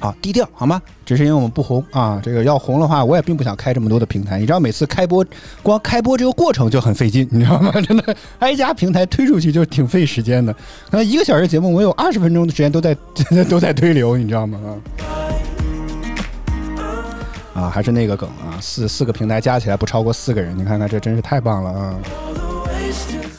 [0.00, 0.80] 好低调好吗？
[1.04, 2.20] 只是因为我们不红啊。
[2.22, 4.38] 这个要红的话，我也并不想开这么多的平台。
[4.38, 5.26] 你知道，每次开播，
[5.60, 7.72] 光开播这个过程就很费劲，你知道吗？
[7.82, 10.52] 真的，挨家平台推出去就挺费时间的。
[10.88, 12.96] 可能一个小时节目，我有二十分钟的时间都在
[13.50, 14.60] 都在推流，你知道吗？
[17.54, 21.98] 啊，啊，还是那个梗啊，四四个平台加起来不超过四个人，你看看这真是太棒了啊！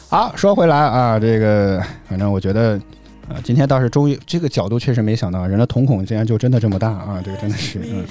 [0.10, 2.80] 好，说回来啊，这个反正我觉得。
[3.30, 7.22] 啊，今天倒是终于这个角度确实没想到，人的瞳孔竟然就真的这么大啊！
[7.24, 8.04] 这个真的是， 嗯，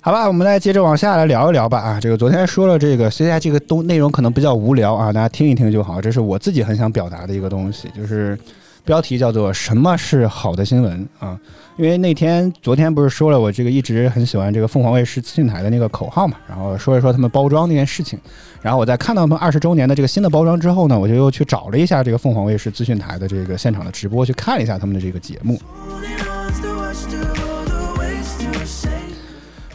[0.00, 2.00] 好吧，我们再接着往下来聊一聊吧啊！
[2.00, 6.00] 这个昨天说了这个，现在这个东内容可能比较无聊啊，大家听一听就好。
[6.00, 8.36] 这是我自己很想表达的一个东西，就是
[8.84, 11.38] 标题叫做“什么是好的新闻”啊。
[11.76, 18.16] 因为那天昨天不是说了我这个一直很喜欢这个凤凰卫视资讯台的那个口号嘛，然后说一说他们包装那件事情，
[18.62, 25.60] 然后我在看到他们二十周年的这个新的包装之后呢，我就又去找了一下这个凤凰卫视资讯台的这个现场的直播，去看了一下他们的这个节目，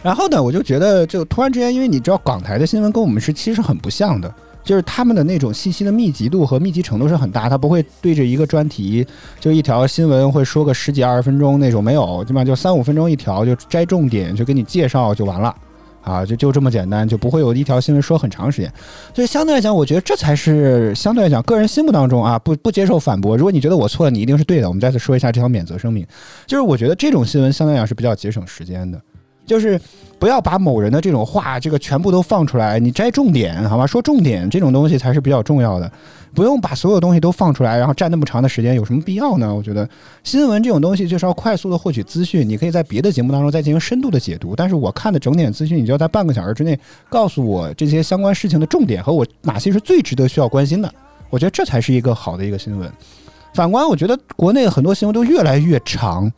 [0.01, 4.33] 然后呢，我就觉得就突然之间，因为你知道港台的新闻跟我们是其实很不像的。
[4.69, 9.03] 就是他们的那种信息的密集度和密集程度是很大，他不会对着一个专题
[9.39, 15.55] 就一条新闻会说个十几二十分钟那种，没有，基本上就三五分钟一条，就摘重点，就给你介绍就完了，
[16.03, 18.71] 啊，就就这么简单，就不会有一条新闻说很长时间。
[19.15, 23.35] 所以相对来讲，我觉得这才是相对来讲个人心目当中啊，不不接受反驳。
[23.35, 24.67] 如果你觉得我错了，你一定是对的。
[24.67, 26.05] 我们再次说一下这条免责声明，
[26.45, 29.01] 就是我觉得这种新闻相对来讲是比较节省时间的。
[29.49, 29.81] 就是
[30.19, 33.87] 不要把某人的这种话，这个全部都放出来，你摘重点，好吧？
[33.87, 35.91] 说重点这种东西才是比较重要的，
[36.35, 39.53] 不用把所有东西都放出来，然后占那么长的时间，有什么必要呢？
[39.53, 39.89] 我觉得
[40.23, 46.79] 新闻这种东西就是要快速的获取资讯，你可以在别的节目当中再进行深度的解读，但是我看的整点资讯，你就要在半个小时之内
[47.09, 50.93] 告诉我这些相关事情的重点和我哪些是最值得需要关心的，
[51.31, 52.91] 我觉得这才是一个好的一个新闻。
[53.55, 56.31] 反观，我觉得国内很多新闻都越来越长。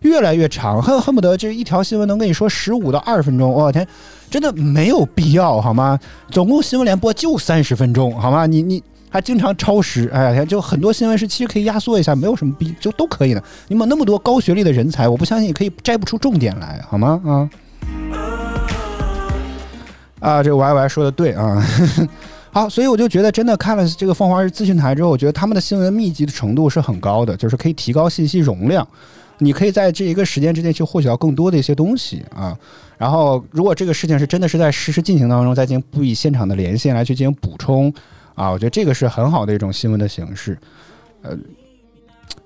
[0.00, 3.86] 越来越长，恨恨不得这一条新闻能跟你说十五到二十分钟，我天，
[4.30, 5.98] 真的没有必要好吗？
[6.30, 8.46] 总共新闻联播就三十分钟，好吗？
[8.46, 13.42] 你你还经常超时，哎呀，就很多新闻是其实可以压缩一下，没有什么必就都可以的。
[13.68, 17.20] 你们那么多高学历的人才，我不相信你可以摘不出重点来，好吗？
[17.24, 17.50] 啊
[20.20, 21.64] 啊，这个 Y Y 说的对啊，
[22.50, 28.86] 好，所以我就觉得真的看了这个凤凰日资讯台之后，我觉得他们的新闻密集的程度是很高的，就是可以提高信息容量。
[29.38, 32.56] 你可以在这一个时间之内去获取到更多的一些东西啊，
[32.96, 37.92] 然后如果这个事情是真的是在实时进行当中，再进行不以现场的连线来去进行补充
[38.34, 40.58] 啊，我觉得这个是很好的一种新闻的形式，
[41.22, 41.36] 呃。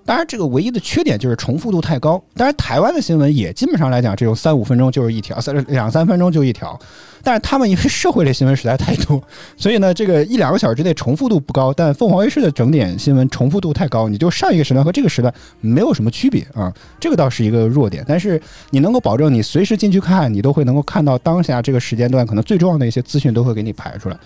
[0.04, 2.22] 当然，这个唯一的缺点就是重复度太高。
[2.34, 6.78] 当然，台湾的新闻也基本上来讲，这种三五分钟就是一条，三两三分钟就一条。
[7.22, 9.22] 但是他们因为社会类新闻实在太多，
[9.56, 11.72] 所以呢，这个一两个小时之内重复度不高。
[11.72, 18.04] 但凤凰卫视的整点新闻重复度太高，你就上一个时段和这个时段没有什么区别啊，这个倒是一个弱点。
[18.08, 24.16] 但是你能够保证你随时进去看，你都会能够看到当下这个时间段可能最重要的一些资讯都会给你排出来。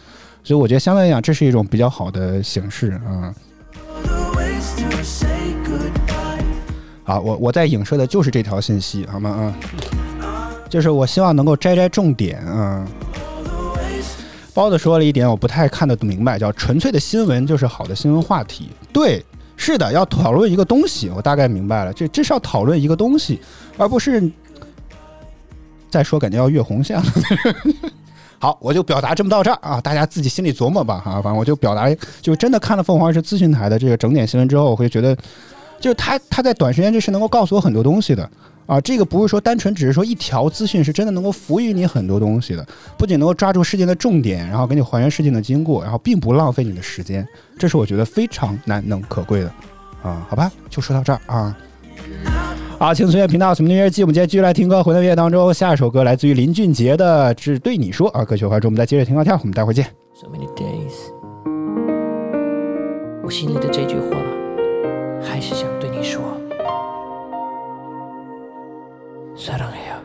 [0.42, 3.34] 所以我觉得相对来讲，这是一种比较好的形式啊。
[7.06, 9.54] 好，我我在影射的就是这条信息，好吗？
[10.20, 12.84] 啊，就是我希望能够摘摘重点啊。
[14.52, 18.70] 包子说了一点，我不太看得明白，叫纯粹的新闻就是好的新闻话题。
[18.92, 19.24] 对，
[19.56, 23.40] 是的，要讨论一个东西，我大概明白了，这这是要讨论一个东西，
[23.78, 24.28] 而不是
[25.88, 27.04] 再说感觉要越红线了。
[28.40, 31.22] 好，我就表达这么到这儿啊，大家自己心里琢磨吧哈。
[31.22, 31.88] 反正我就表达，
[32.20, 35.16] 就真的看了凤凰是资讯台的这个整点新闻之后，我会觉得。
[35.80, 38.28] 就是他，他在短时间之是能够告诉我很多东西的
[38.66, 38.80] 啊。
[38.80, 42.66] 这个不是说单纯只是说一条资讯是真的能够赋予你很多东西的，
[42.96, 47.26] 不仅能够抓住事件的重点，然后给你还原事件的经过，然后并不浪费你的时间，
[47.58, 49.52] 这是我觉得非常难能可贵的
[50.02, 50.26] 啊。
[50.28, 51.56] 好吧，就说到这儿啊。
[52.78, 54.02] 好，轻松音乐频道，什么音乐季？
[54.02, 54.82] 我们接着继续来听歌。
[54.82, 58.22] 回到音乐当中，下一首歌来自于林俊杰的《只对你说》啊。
[58.22, 59.34] 歌曲完之后，我们再接着听歌跳。
[59.40, 59.86] 我们待会儿见。
[60.14, 60.92] So many days，
[63.24, 64.25] 我心里的这句话。
[65.25, 66.21] 还是想对你说，
[69.35, 70.01] 사랑해요。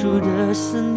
[0.00, 0.89] 住的思念。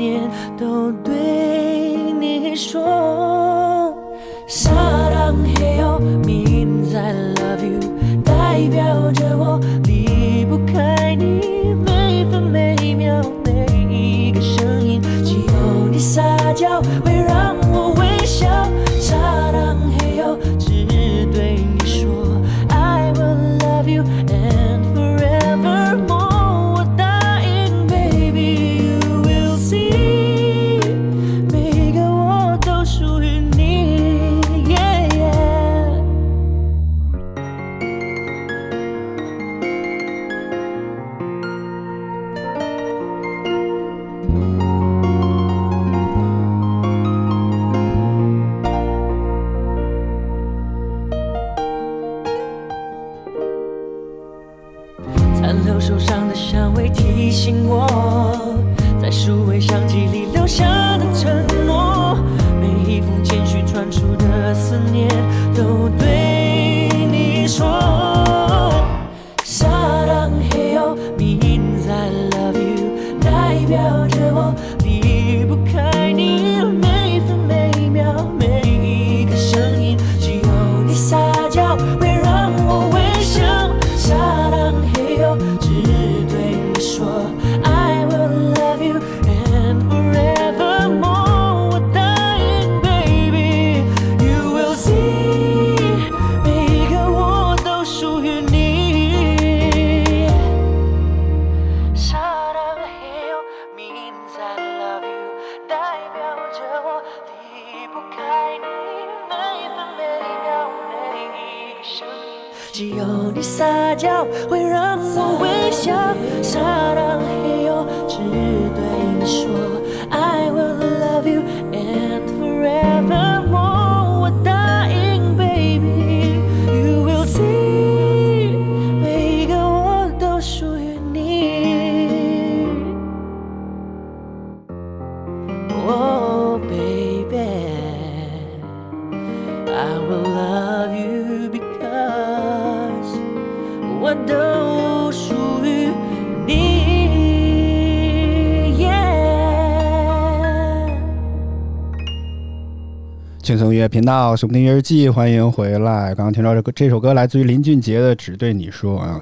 [153.94, 156.16] 频道，熊听音日记，欢迎回来。
[156.16, 159.22] 刚刚听到这个这首歌来自于林俊杰的《只对你说》啊。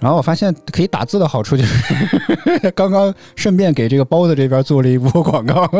[0.00, 5.70] 然后我发现可以打字的好处就是，刚刚顺便给这个包子这边做了一波广告，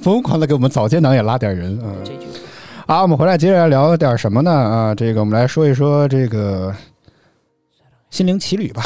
[0.00, 1.94] 疯狂的给我们早间档也拉点人啊。
[2.88, 4.50] 好，我们回来接着来聊点什么呢？
[4.50, 6.72] 啊，这个我们来说一说这个
[8.10, 8.84] 《心灵奇旅》吧。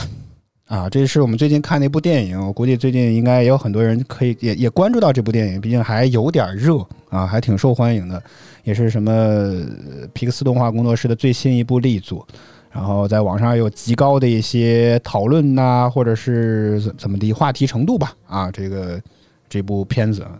[0.67, 8.21] 啊，这是我们最近看的一部电影，我估计最近应该也有很多人可以也也关注到这部电影，毕竟还有点热啊，还挺受欢迎的，
[8.65, 12.27] 也是什么呃皮克斯动画工作室的最新一部力作。
[12.73, 18.13] 然后在网上有极高的一些讨论呐、或者是怎怎么的话题程度吧。
[18.27, 19.01] 啊，这个
[19.49, 20.39] 这部片子啊。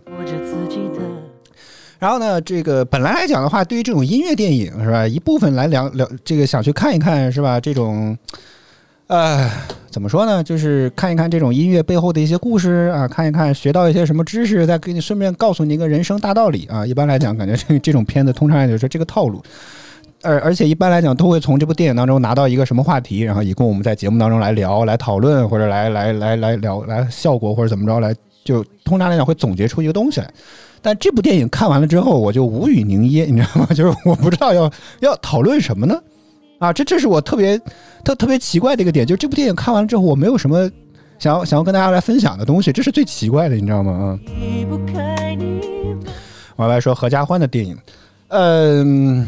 [1.97, 7.59] 然后呢，这个本来来讲的话，对于这种音乐电影是吧，一部分来聊聊这个想去看一看是吧？
[7.59, 8.15] 这种，
[9.07, 9.49] 呃，
[9.97, 10.43] 怎么说呢？
[10.43, 16.85] 就是看一看这种音乐背后的一些故事啊，看一看学到一些什么知识，再给你顺便告诉你一个人生大道理啊。
[16.85, 19.41] 一般来讲，感觉这 这种片子通常也就是这个套路。
[20.21, 30.29] 而而且一般来讲，都会从这部电影当中拿到一个什么话题，然后以供我们在节目当中来聊、来讨论，或者来来来来聊、来效果或者怎么着来，就通常来讲会总结出一个东西来。
[30.79, 33.67] 但这部电影看完了之后，我就无语凝噎，你知道吗？
[33.73, 34.71] 就是我不知道要
[35.01, 35.99] 要讨论什么呢？
[36.59, 37.59] 啊，这这是我特别
[38.07, 40.71] 特特别奇怪的一个点，就是这部电影看完了之后，我没有什么
[41.19, 43.91] 想要想要跟大家来分享的东西，这是最奇怪的，你知道吗？
[43.91, 44.19] 啊。
[46.55, 47.77] 我来说合家欢的电影，
[48.29, 49.27] 嗯，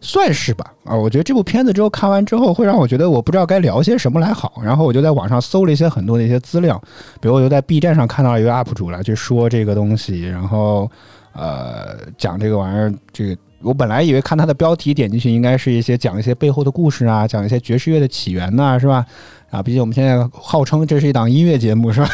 [0.00, 0.74] 算是吧。
[0.82, 4.60] 啊，我觉得这部片子之后看完之后，会让我觉得我不知道该聊些什么来好。
[4.60, 6.82] 然后我就在网上搜了一些很多的一些资料，
[7.20, 10.90] 比如我就在 B 站上看到一个 UP 主来去说这个东西，然后
[11.32, 13.36] 呃讲这个玩意儿，这个。
[13.62, 19.04] 我本来以为看它的标题点进去，应该是一些讲一些背后的故事啊，讲一些爵士乐的起源呐、是吧？
[19.50, 22.08] 啊，毕竟我们现在号称这是一档音乐节目，是吧？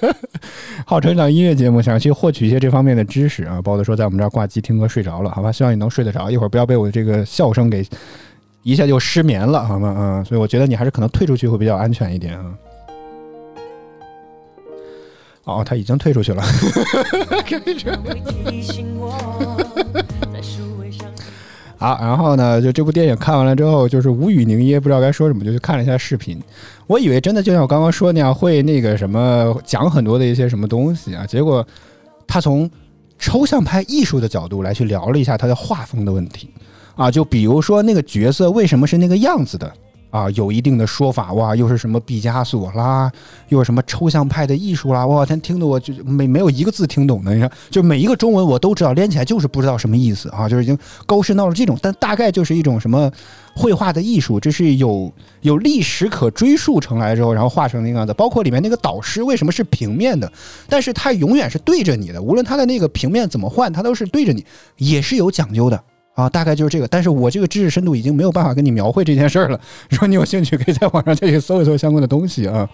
[0.84, 3.62] 号称一档音乐节目，想去获取一些这方面的知识啊。
[3.62, 5.50] 包子说在我们这儿挂机听歌睡着了，好吧？
[5.50, 7.86] 希望你能睡得着，一会儿不要被我这个笑声给
[8.62, 9.94] 一下就失眠了，好吗？
[9.98, 12.52] 嗯，所以我觉得你还是可能退出去会比较安全一点啊。
[15.44, 16.42] 哦，他已经退出去了。
[21.78, 26.40] 会提醒我，在数位相机好，然后呢，就这部电影看完了之后，就是无语凝噎，不知道该说什么，就去看了一下视频。
[26.86, 31.64] 我以为真的就像我刚刚说那样，会那个什么讲很多的一些什么东西啊，结果
[32.26, 32.68] 他从
[33.18, 36.50] 抽象派艺术的角度来去聊了一下他的画风的问题
[36.96, 39.72] 啊，就比如说那个角色为什么是那个样子的。
[40.10, 43.10] 啊，有一定的说法哇，又是什么毕加索啦，
[43.48, 53.10] 又是什么抽象派的艺术啦，哇，天听得我就没没有一个字听懂的，你看，就每一个中文我都知道，连起来就是不知道什么意思啊，就是已经高深到了这种，但大概就是一种什么
[53.54, 60.30] 绘画的艺术，这是有有历史可追溯成来之后，然后画成那个样子，包括里面那个导师为什么是平面的，
[60.68, 64.44] 但是他永远是对着你的，无论他的那个平面怎么换，他都是对着你，
[64.78, 65.82] 也是有讲究的。
[66.18, 69.60] 啊，大概就是这个，但是我这个知识深度已经没有办法跟你描绘这件事儿了。
[69.88, 72.68] 如果你有兴趣，可以在网上再去搜一搜相关的东西啊。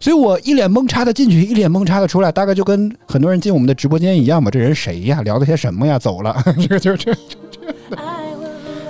[0.00, 4.50] 所以我一脸懵叉的进去，一脸懵叉的出来，大概就跟很多人进我们的直播间一样吧。
[4.50, 5.20] 这人谁呀？
[5.20, 5.98] 聊的些什么呀？
[5.98, 7.14] 走了， 这个就是这。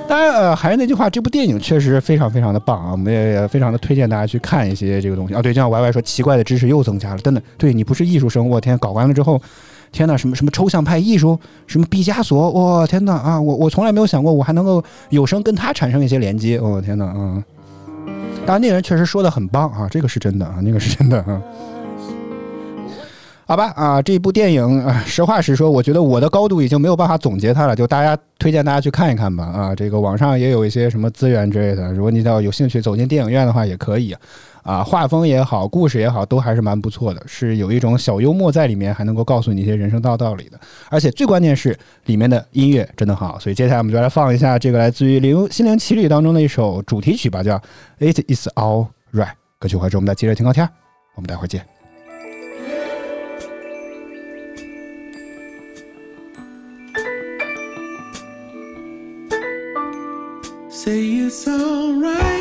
[0.08, 2.92] 当然，呃，还是那句话，这部电影确实非常非常的棒啊！
[2.92, 5.42] 我们也非常的推荐大家去看一些这个东西啊。
[5.42, 7.42] 对，就像 Y Y 说，奇怪的知识又增加了，真的。
[7.58, 9.42] 对你不是艺术生，我天，搞完了之后。
[9.92, 13.40] 天呐，什么什么抽象派艺术，什么毕加索，哇，天呐啊！
[13.40, 17.44] 我我从来没有想过，我还能够有生跟他产生一些连接，哦，天呐，啊！
[18.46, 21.40] 当然，那个人确实说的很棒啊，这个是真的啊，那个是真的啊。
[23.44, 34.16] 好吧啊，这部电影啊，实话实说，我觉得我的高度已经没有办法总结它了，就大家推荐大家去看一看吧啊，这个网上也有一些什么资源之类的，如果你要有兴趣走进电影院的话，也可以。
[34.62, 40.60] 啊，画风也好，故事也好，都还是蛮不错的，是有一种小幽默在里面，还能够告诉你一些人生道道理的。
[40.88, 47.58] 而且最关键是里面的音乐真的很好，所以接下来我们就来放一下这个来自于《灵心灵奇旅》当中的一首主题曲吧，叫
[47.98, 49.26] 《It Is All Right》。
[49.58, 50.68] 歌曲回来之后，我们再接着听高天，
[51.16, 51.64] 我们待会儿见。
[60.70, 62.31] Say it's alright.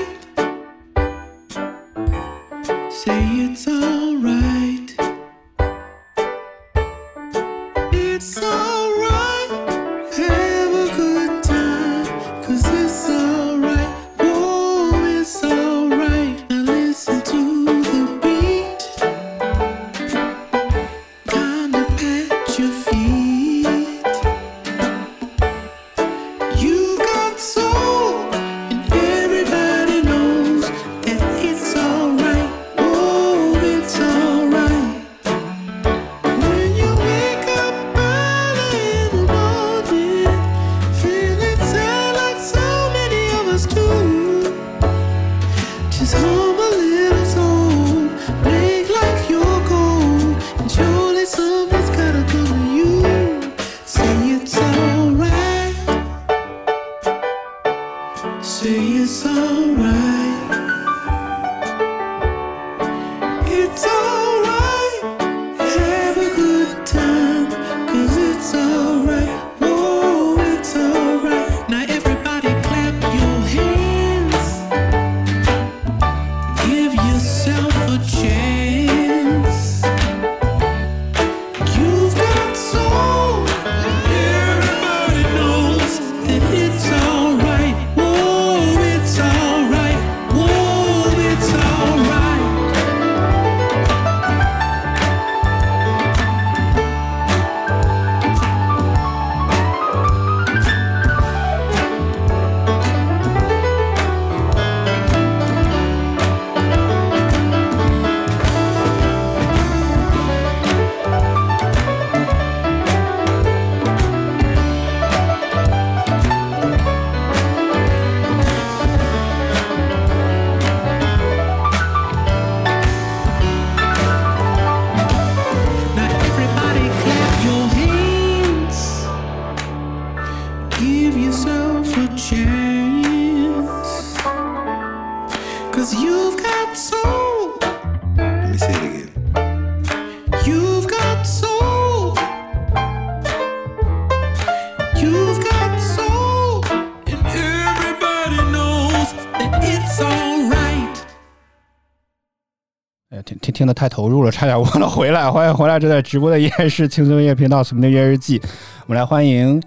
[153.61, 155.29] 听得太投入了，差点忘了回来。
[155.29, 158.39] 欢迎回来，这在直播的依然是轻松音乐频道《什么的月日记》，
[158.87, 159.61] 我们来欢迎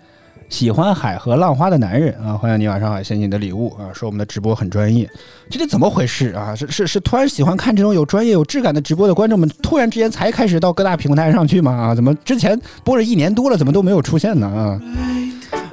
[0.48, 2.36] 喜欢海和浪花的男人啊！
[2.36, 3.94] 欢迎你，晚上好，谢谢你的礼物啊！
[3.94, 5.08] 说我们的直播很专业，
[5.48, 6.52] 这里怎么回事啊？
[6.56, 11.70] 是是是，突然喜欢看这种有专业有质感的直播的观众们，突然之间才开始到各大平台上去吗？
[11.70, 14.48] 啊，怎么之前播了一年多了，怎么都没有出现呢？
[14.48, 14.74] 啊！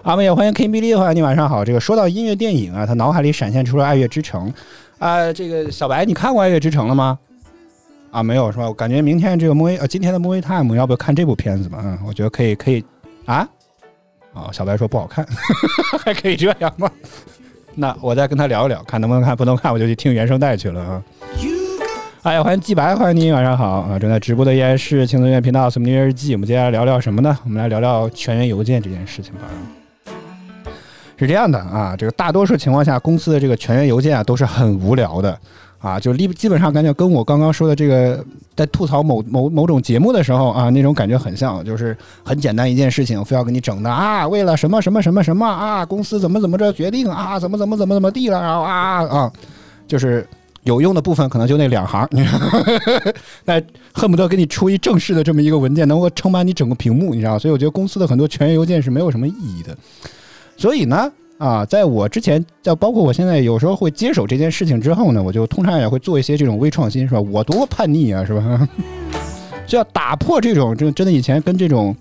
[0.03, 1.65] 阿妹也欢迎 K B 的话，你晚上好。
[1.65, 4.47] 这个说到音乐电影啊，他脑海里闪现出了《爱乐之城》
[5.03, 5.33] 啊。
[5.33, 7.17] 这个小白，你看过《爱乐之城》了吗？
[8.11, 8.67] 啊，没有是吧？
[8.67, 11.79] 我感觉明天这个 movie 呃，今天的 movie time 要不要看这部片子嘛？
[11.83, 12.83] 嗯，我觉得可以，可以
[13.25, 13.47] 啊。
[14.33, 15.25] 啊，小白说不好看，
[16.03, 16.89] 还可以这样吗？
[17.75, 21.03] 那我再跟他聊一聊，看能不能看，不能看我就去听原声带去了啊。
[22.23, 23.97] 哎呀，欢迎季白，欢迎你，晚上好啊！
[23.97, 27.37] 正在直播的依然是轻松音乐频道《随音乐日记》，我们接下来聊聊什么呢？
[27.45, 29.41] 我们来聊聊全员邮件这件事情吧。
[31.17, 35.37] 是这样的啊，这个大多数情况下，公司的这个全员邮件啊都是很无聊的
[35.81, 38.23] 啊，就基基本上感觉跟我刚刚说的这个
[38.55, 49.31] 在吐槽某某某种节目的时候啊那种感觉很像，就是很简单一件事情，非要给你整的啊，为了什么什么什么什么啊，公司怎么怎么着决定啊，怎么怎么怎么怎么地了，然后啊啊，
[49.87, 50.25] 就是。
[50.63, 52.07] 有用的部分可能就那两行，
[53.45, 53.59] 那
[53.95, 57.39] 恨不得给你出一正式的这么一个文件，能够撑满你整个屏幕，你知道？
[57.39, 59.75] 所以我觉得公司的很多全员邮件是没有什么意义的。
[60.55, 61.11] 所以呢，
[61.41, 67.19] 啊，在我之前，在包括我现在有时候会接手这件事情之后呢，我就通常也会做一些这种微创新，是吧？
[67.19, 68.69] 我多叛逆啊，是吧？
[69.65, 71.95] 就要打破这种，就真的以前跟这种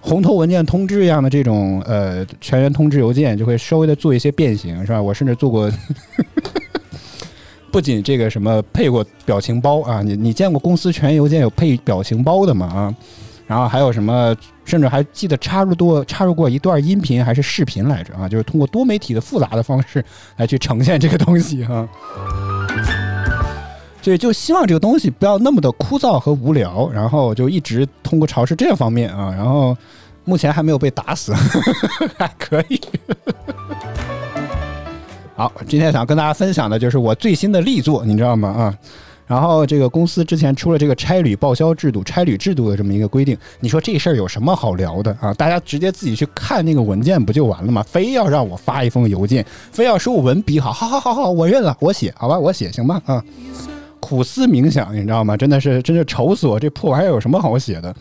[0.00, 5.00] 红头文件通知一样的这种呃全员通知邮件，就会稍微的做一些变形，是吧？
[5.00, 5.70] 我甚至做过。
[7.70, 12.66] 不仅这个什么配过表情包啊，你你见过公司全员邮件有配表情包的吗？
[12.66, 12.94] 啊，
[13.52, 14.34] 然后还有什么，
[14.64, 18.26] 甚至还记得插入多插入过一段音频还是视频来着啊？
[18.26, 20.02] 就是通过多媒体的复杂的方式
[20.38, 21.86] 来去呈现这个东西哈。
[24.00, 29.76] 所以就希望这个东西不要那么的枯燥和无聊，然后就一直通过尝试这方面啊，然后
[30.24, 31.34] 目前还没有被打死，
[32.16, 32.80] 还可以。
[35.36, 38.48] 好，今天想跟大家分享的就是我最新的力作，你知道吗？
[38.48, 38.74] 啊，
[39.26, 45.32] 然后这个公司之前出了这个差旅报销制度、差旅制度的这么一个规定，你说这事儿有什么好聊的啊？
[45.34, 47.82] 大家直接自己去看那个文件不就完了吗？
[47.82, 53.00] 非要让我发一封邮件，非要说我文笔好，好好好好，我认了，我写，好吧，我写，行吧？
[53.06, 53.24] 啊，
[54.00, 55.36] 苦思冥想，你知道吗？
[55.36, 57.94] 真的是，真是愁死我，这破玩意儿有什么好写的？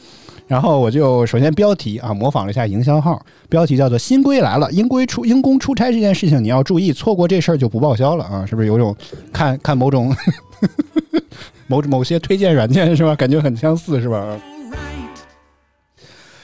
[0.48, 8.94] 然后我就首先标题啊，模仿了一下营销号，标题叫做“新规来了，因规出因公出差这件事情你要注意，错过这事儿就不报销了啊！”是不是有种
[9.32, 10.14] 看看某种
[11.68, 13.16] 某某些推荐软件是吧？
[13.16, 14.40] 感觉很相似是吧？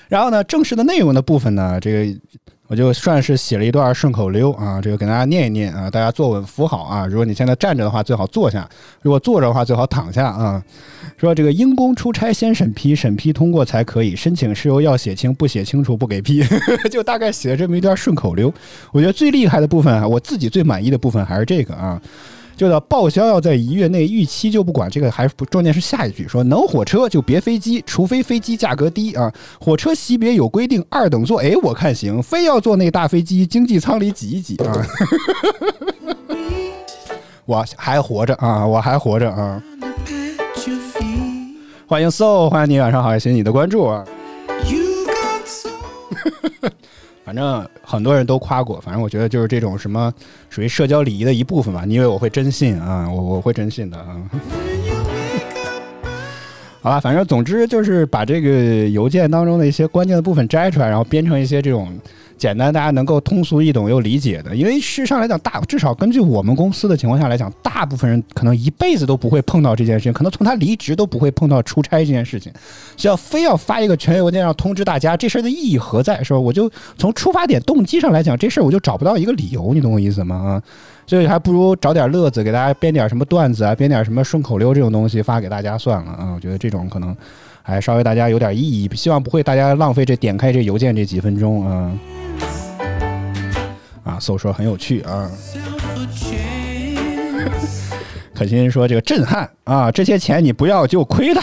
[0.07, 2.19] 然后呢，正式的内容的部分呢，这个
[2.67, 7.05] 我就算是写了一段顺口溜啊，这个给大家念一念啊，大家坐稳扶好啊。
[7.05, 8.61] 如果你现在站着的话，最好坐下；
[9.01, 10.63] 如果坐着的话，最好躺下啊。
[11.17, 16.41] 说这个因公出差先审批，审批通过才可以申请事由要写清，不写清楚不给批，
[16.91, 18.53] 就大概写了这么一段顺口溜。
[18.91, 22.01] 我觉得最厉害的部分啊，我自己最满意的部分还是这个啊。
[22.57, 29.31] 就叫报销要在一月内逾期就不管，这个还不重点是下一句说能火车就别飞机，除非飞机价格低啊。
[29.59, 34.73] 火车级别有规定，二等座哎我看行，非要坐那大飞机，经济舱里挤一挤 啊。
[37.45, 39.61] 我还活着啊，我还活着啊。
[41.87, 44.03] 欢迎 so，欢迎你，晚上好，谢谢你的关注啊。
[47.27, 50.13] 反正很多人都夸过，反正我觉得就是这种什么
[50.49, 51.83] 属于社交礼仪的一部分吧。
[51.85, 53.05] 你以为我会真信啊？
[53.11, 54.15] 我我会真信的啊。
[56.79, 61.99] 好吧，反正总之就是把这个邮件当中的一些关键的部分摘出来，然后编成一些这种
[62.37, 64.55] 简单大家能够通俗易懂又理解的。
[64.55, 72.51] 因为事实上来讲，大至少根据我们公司的情况下来讲，大部分人可能一辈子都不会碰到这件事情，可能从他离职都不会碰到出差这件事情。
[72.95, 76.23] 需要非要发一个全邮件要通知大家，这事儿的意义何在？
[76.23, 76.39] 是吧？
[76.39, 80.35] 我就从出发点动机上来讲，这事儿我就找不到一个理由，你懂我意思吗？
[80.35, 80.61] 啊，
[81.05, 86.33] 所以还不如找点乐子，给大家编点什么段子啊，编点什么顺口溜这种东西发给大家算了啊。
[86.35, 87.15] 我觉得这种可能
[87.61, 91.91] 还稍微大家有点意义，希望不会大家浪费这点开这邮件这几分钟啊。
[94.07, 95.29] 啊，搜说很有趣啊。
[98.33, 101.41] 可心说：“这个震撼啊，这些钱你不要就亏了。”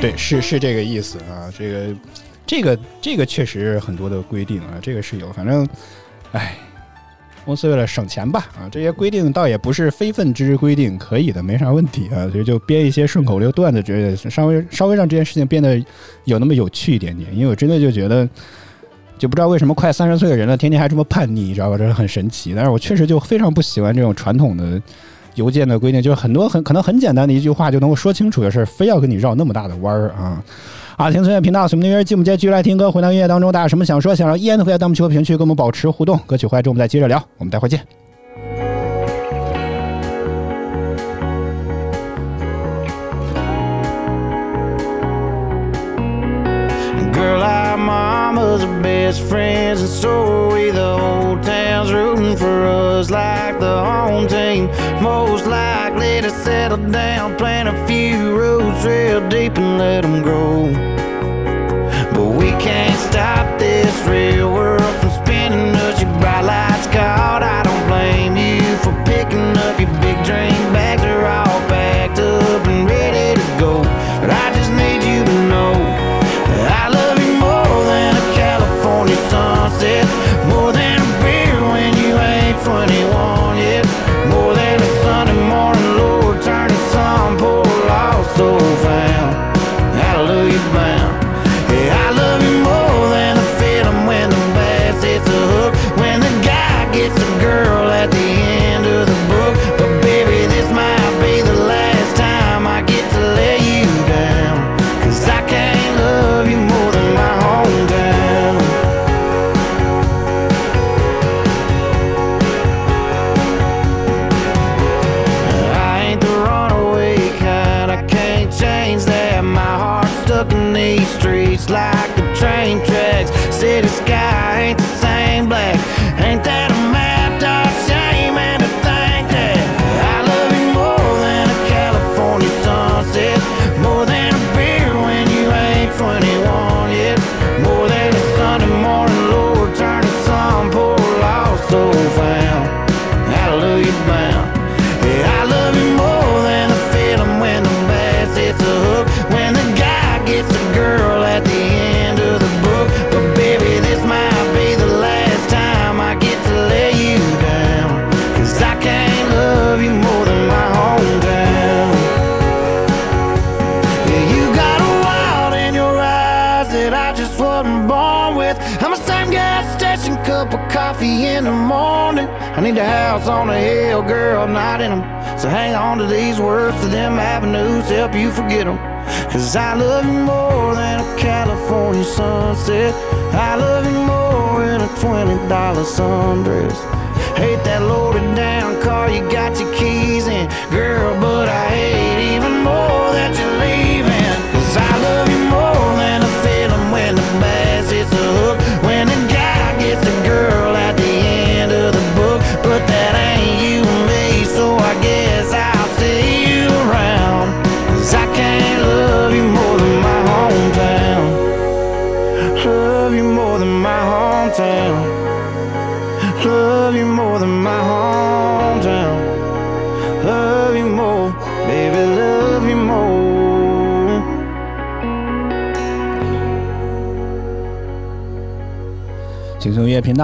[0.00, 1.52] 对，是是这个意思啊。
[1.58, 1.94] 这个
[2.46, 5.30] 这个这个确实很多的规定啊，这个是有。
[5.32, 5.68] 反正，
[6.32, 6.56] 哎，
[7.44, 12.28] 公司为了省钱吧啊，这些规定倒也不是非分之规定，可以的，没啥问题啊。
[12.30, 15.82] 所以就编一些顺口溜段子，之类的稍微稍微让这件事情变得
[16.24, 17.34] 有那么有趣一点点。
[17.36, 18.28] 因为我真的就觉得。
[19.16, 21.78] 就不知道为什么快三十岁的人了，天天还这么叛逆，你知道吧？
[21.78, 22.52] 这是很神奇。
[22.52, 24.82] 但是我确实就非常不喜欢这种传统的
[25.36, 30.42] 邮件的规定，就是很多很可能很简单的一句话就能够说清楚的事，非要跟你绕那么大的弯儿啊！
[30.96, 32.04] 啊，听孙悦频道，什么音乐？
[32.04, 36.16] 进我们接继续来听歌，回到音乐当中，大家有什么想说、想让依然的回在弹幕区和评论区跟我们保持互动。
[36.26, 37.20] 歌曲回来之后，我们再接着聊。
[37.36, 37.80] 我们待会儿见。
[47.12, 47.40] Girl,
[48.82, 50.70] best friends, and so are we.
[50.70, 54.68] The whole town's rooting for us like the home team.
[55.00, 60.70] Most likely to settle down, plant a few roots real deep and let them grow.
[63.14, 66.02] Stop this real world from spinning us.
[66.02, 67.44] Your bright lights caught.
[67.44, 70.63] I don't blame you for picking up your big drink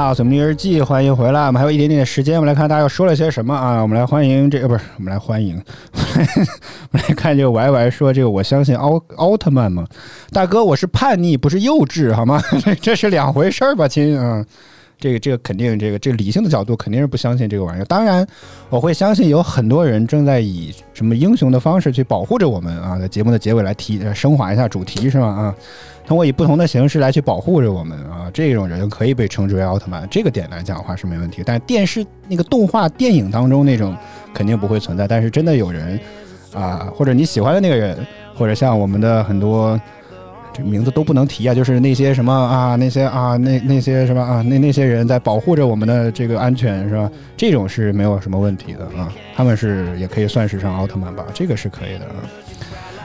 [0.00, 1.42] 啊《怎么的日记》，欢迎回来。
[1.46, 3.82] 我们还有一点点的时间，我们来看大家又说了些什么啊？
[3.82, 9.86] 我们来欢迎这个不是，我们来欢迎， 我们来看这个 Y Y 说这个，我相信奥奥特曼嘛？
[10.32, 12.40] 大哥，我是叛逆，不是幼稚，好吗？
[12.80, 14.42] 这是两回事儿吧，亲啊。
[15.00, 17.84] 这个这个肯定，这个这个理性的角度肯定是不相信这个玩意儿。
[17.86, 18.24] 当然，
[18.68, 22.98] 我会相信有很多人正在以什么英雄的方式去保护着我们啊。
[22.98, 25.26] 在节目的结尾来提升华一下主题是吧？
[25.26, 25.54] 啊，
[26.06, 30.06] 通过以不同的形式来去保护着我们啊，这种人可以被称之为奥特曼。
[30.10, 33.96] 这个点来讲的话是没问题，但电视那个动画电影当中那种
[34.34, 35.08] 肯定不会存在。
[35.08, 35.98] 但是真的有人
[36.54, 39.80] 啊，或者你喜欢的那个人，或者像我们的很多。
[40.52, 47.10] 这名字都不能提啊，就是那些什么啊，那些啊，那那些什么啊，那那些人在保护着我们的这个安全是吧？
[47.36, 52.16] 这种是没有什么问题的啊，他们是也可以算是上奥特曼吧，这个是可以的啊。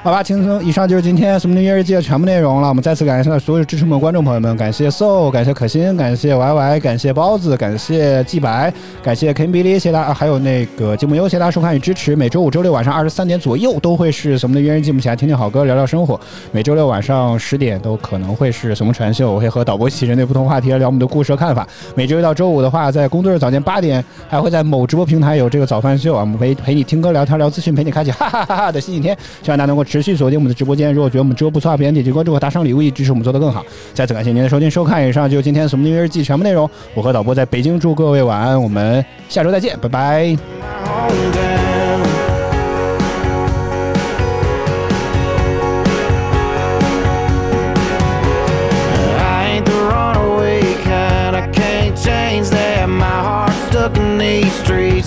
[0.06, 2.70] 好吧，轻松，以上就是今天《什么音乐日记》的全部内容了。
[2.70, 12.16] 我们再次感谢所有支持我们的观众朋友们，感谢 So，感谢可心，感谢 YY，感谢包子，感谢季白，感谢 Ken Billy，谢谢大家，还有那个节目优，谢谢大家收看与支持。
[12.16, 16.22] 每周五、周六晚上二十三点左右都会是什么的音乐日记，我们一起来听听好歌，聊聊生活。
[16.52, 21.68] 每周六晚上十点都可能会是什么传秀，我会和导播一起针对不同话题来聊我们的故事和看法。
[21.96, 29.18] 每周一到周五的话，在工作日早间八点，还会在某直播平台有这个早饭秀啊，我们陪陪你听歌、聊天、聊资讯，陪你开启哈哈哈哈的新一天。
[29.42, 30.94] 希望大家能够持续锁定我们的直播间。
[30.94, 33.66] 如果觉得我们直播不错，别忘点击关注和打赏礼物，以支持我们做得更好。
[33.94, 36.70] 再次感谢您的收听收看，以上就是今天什么音乐日记全部内容。
[36.94, 40.36] 我和导播在北京，祝各位晚安，我们下周再见，拜拜。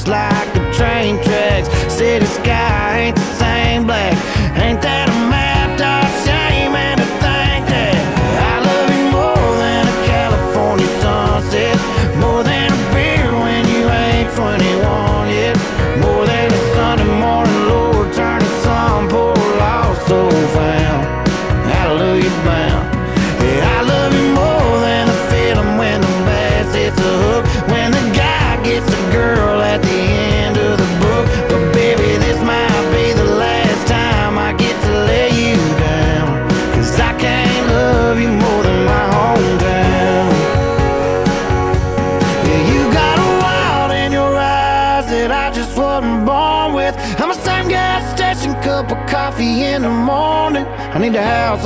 [0.00, 0.37] my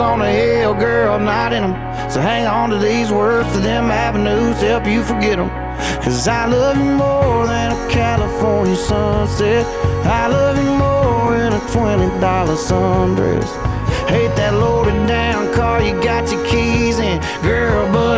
[0.00, 2.10] on a hill, girl, not in them.
[2.10, 5.50] So hang on to these words to them avenues, help you forget them.
[6.02, 9.66] Cause I love you more than a California sunset.
[10.04, 12.20] I love you more than a $20
[12.56, 13.48] sundress.
[14.08, 18.11] Hate that loaded down car you got your keys in, girl, but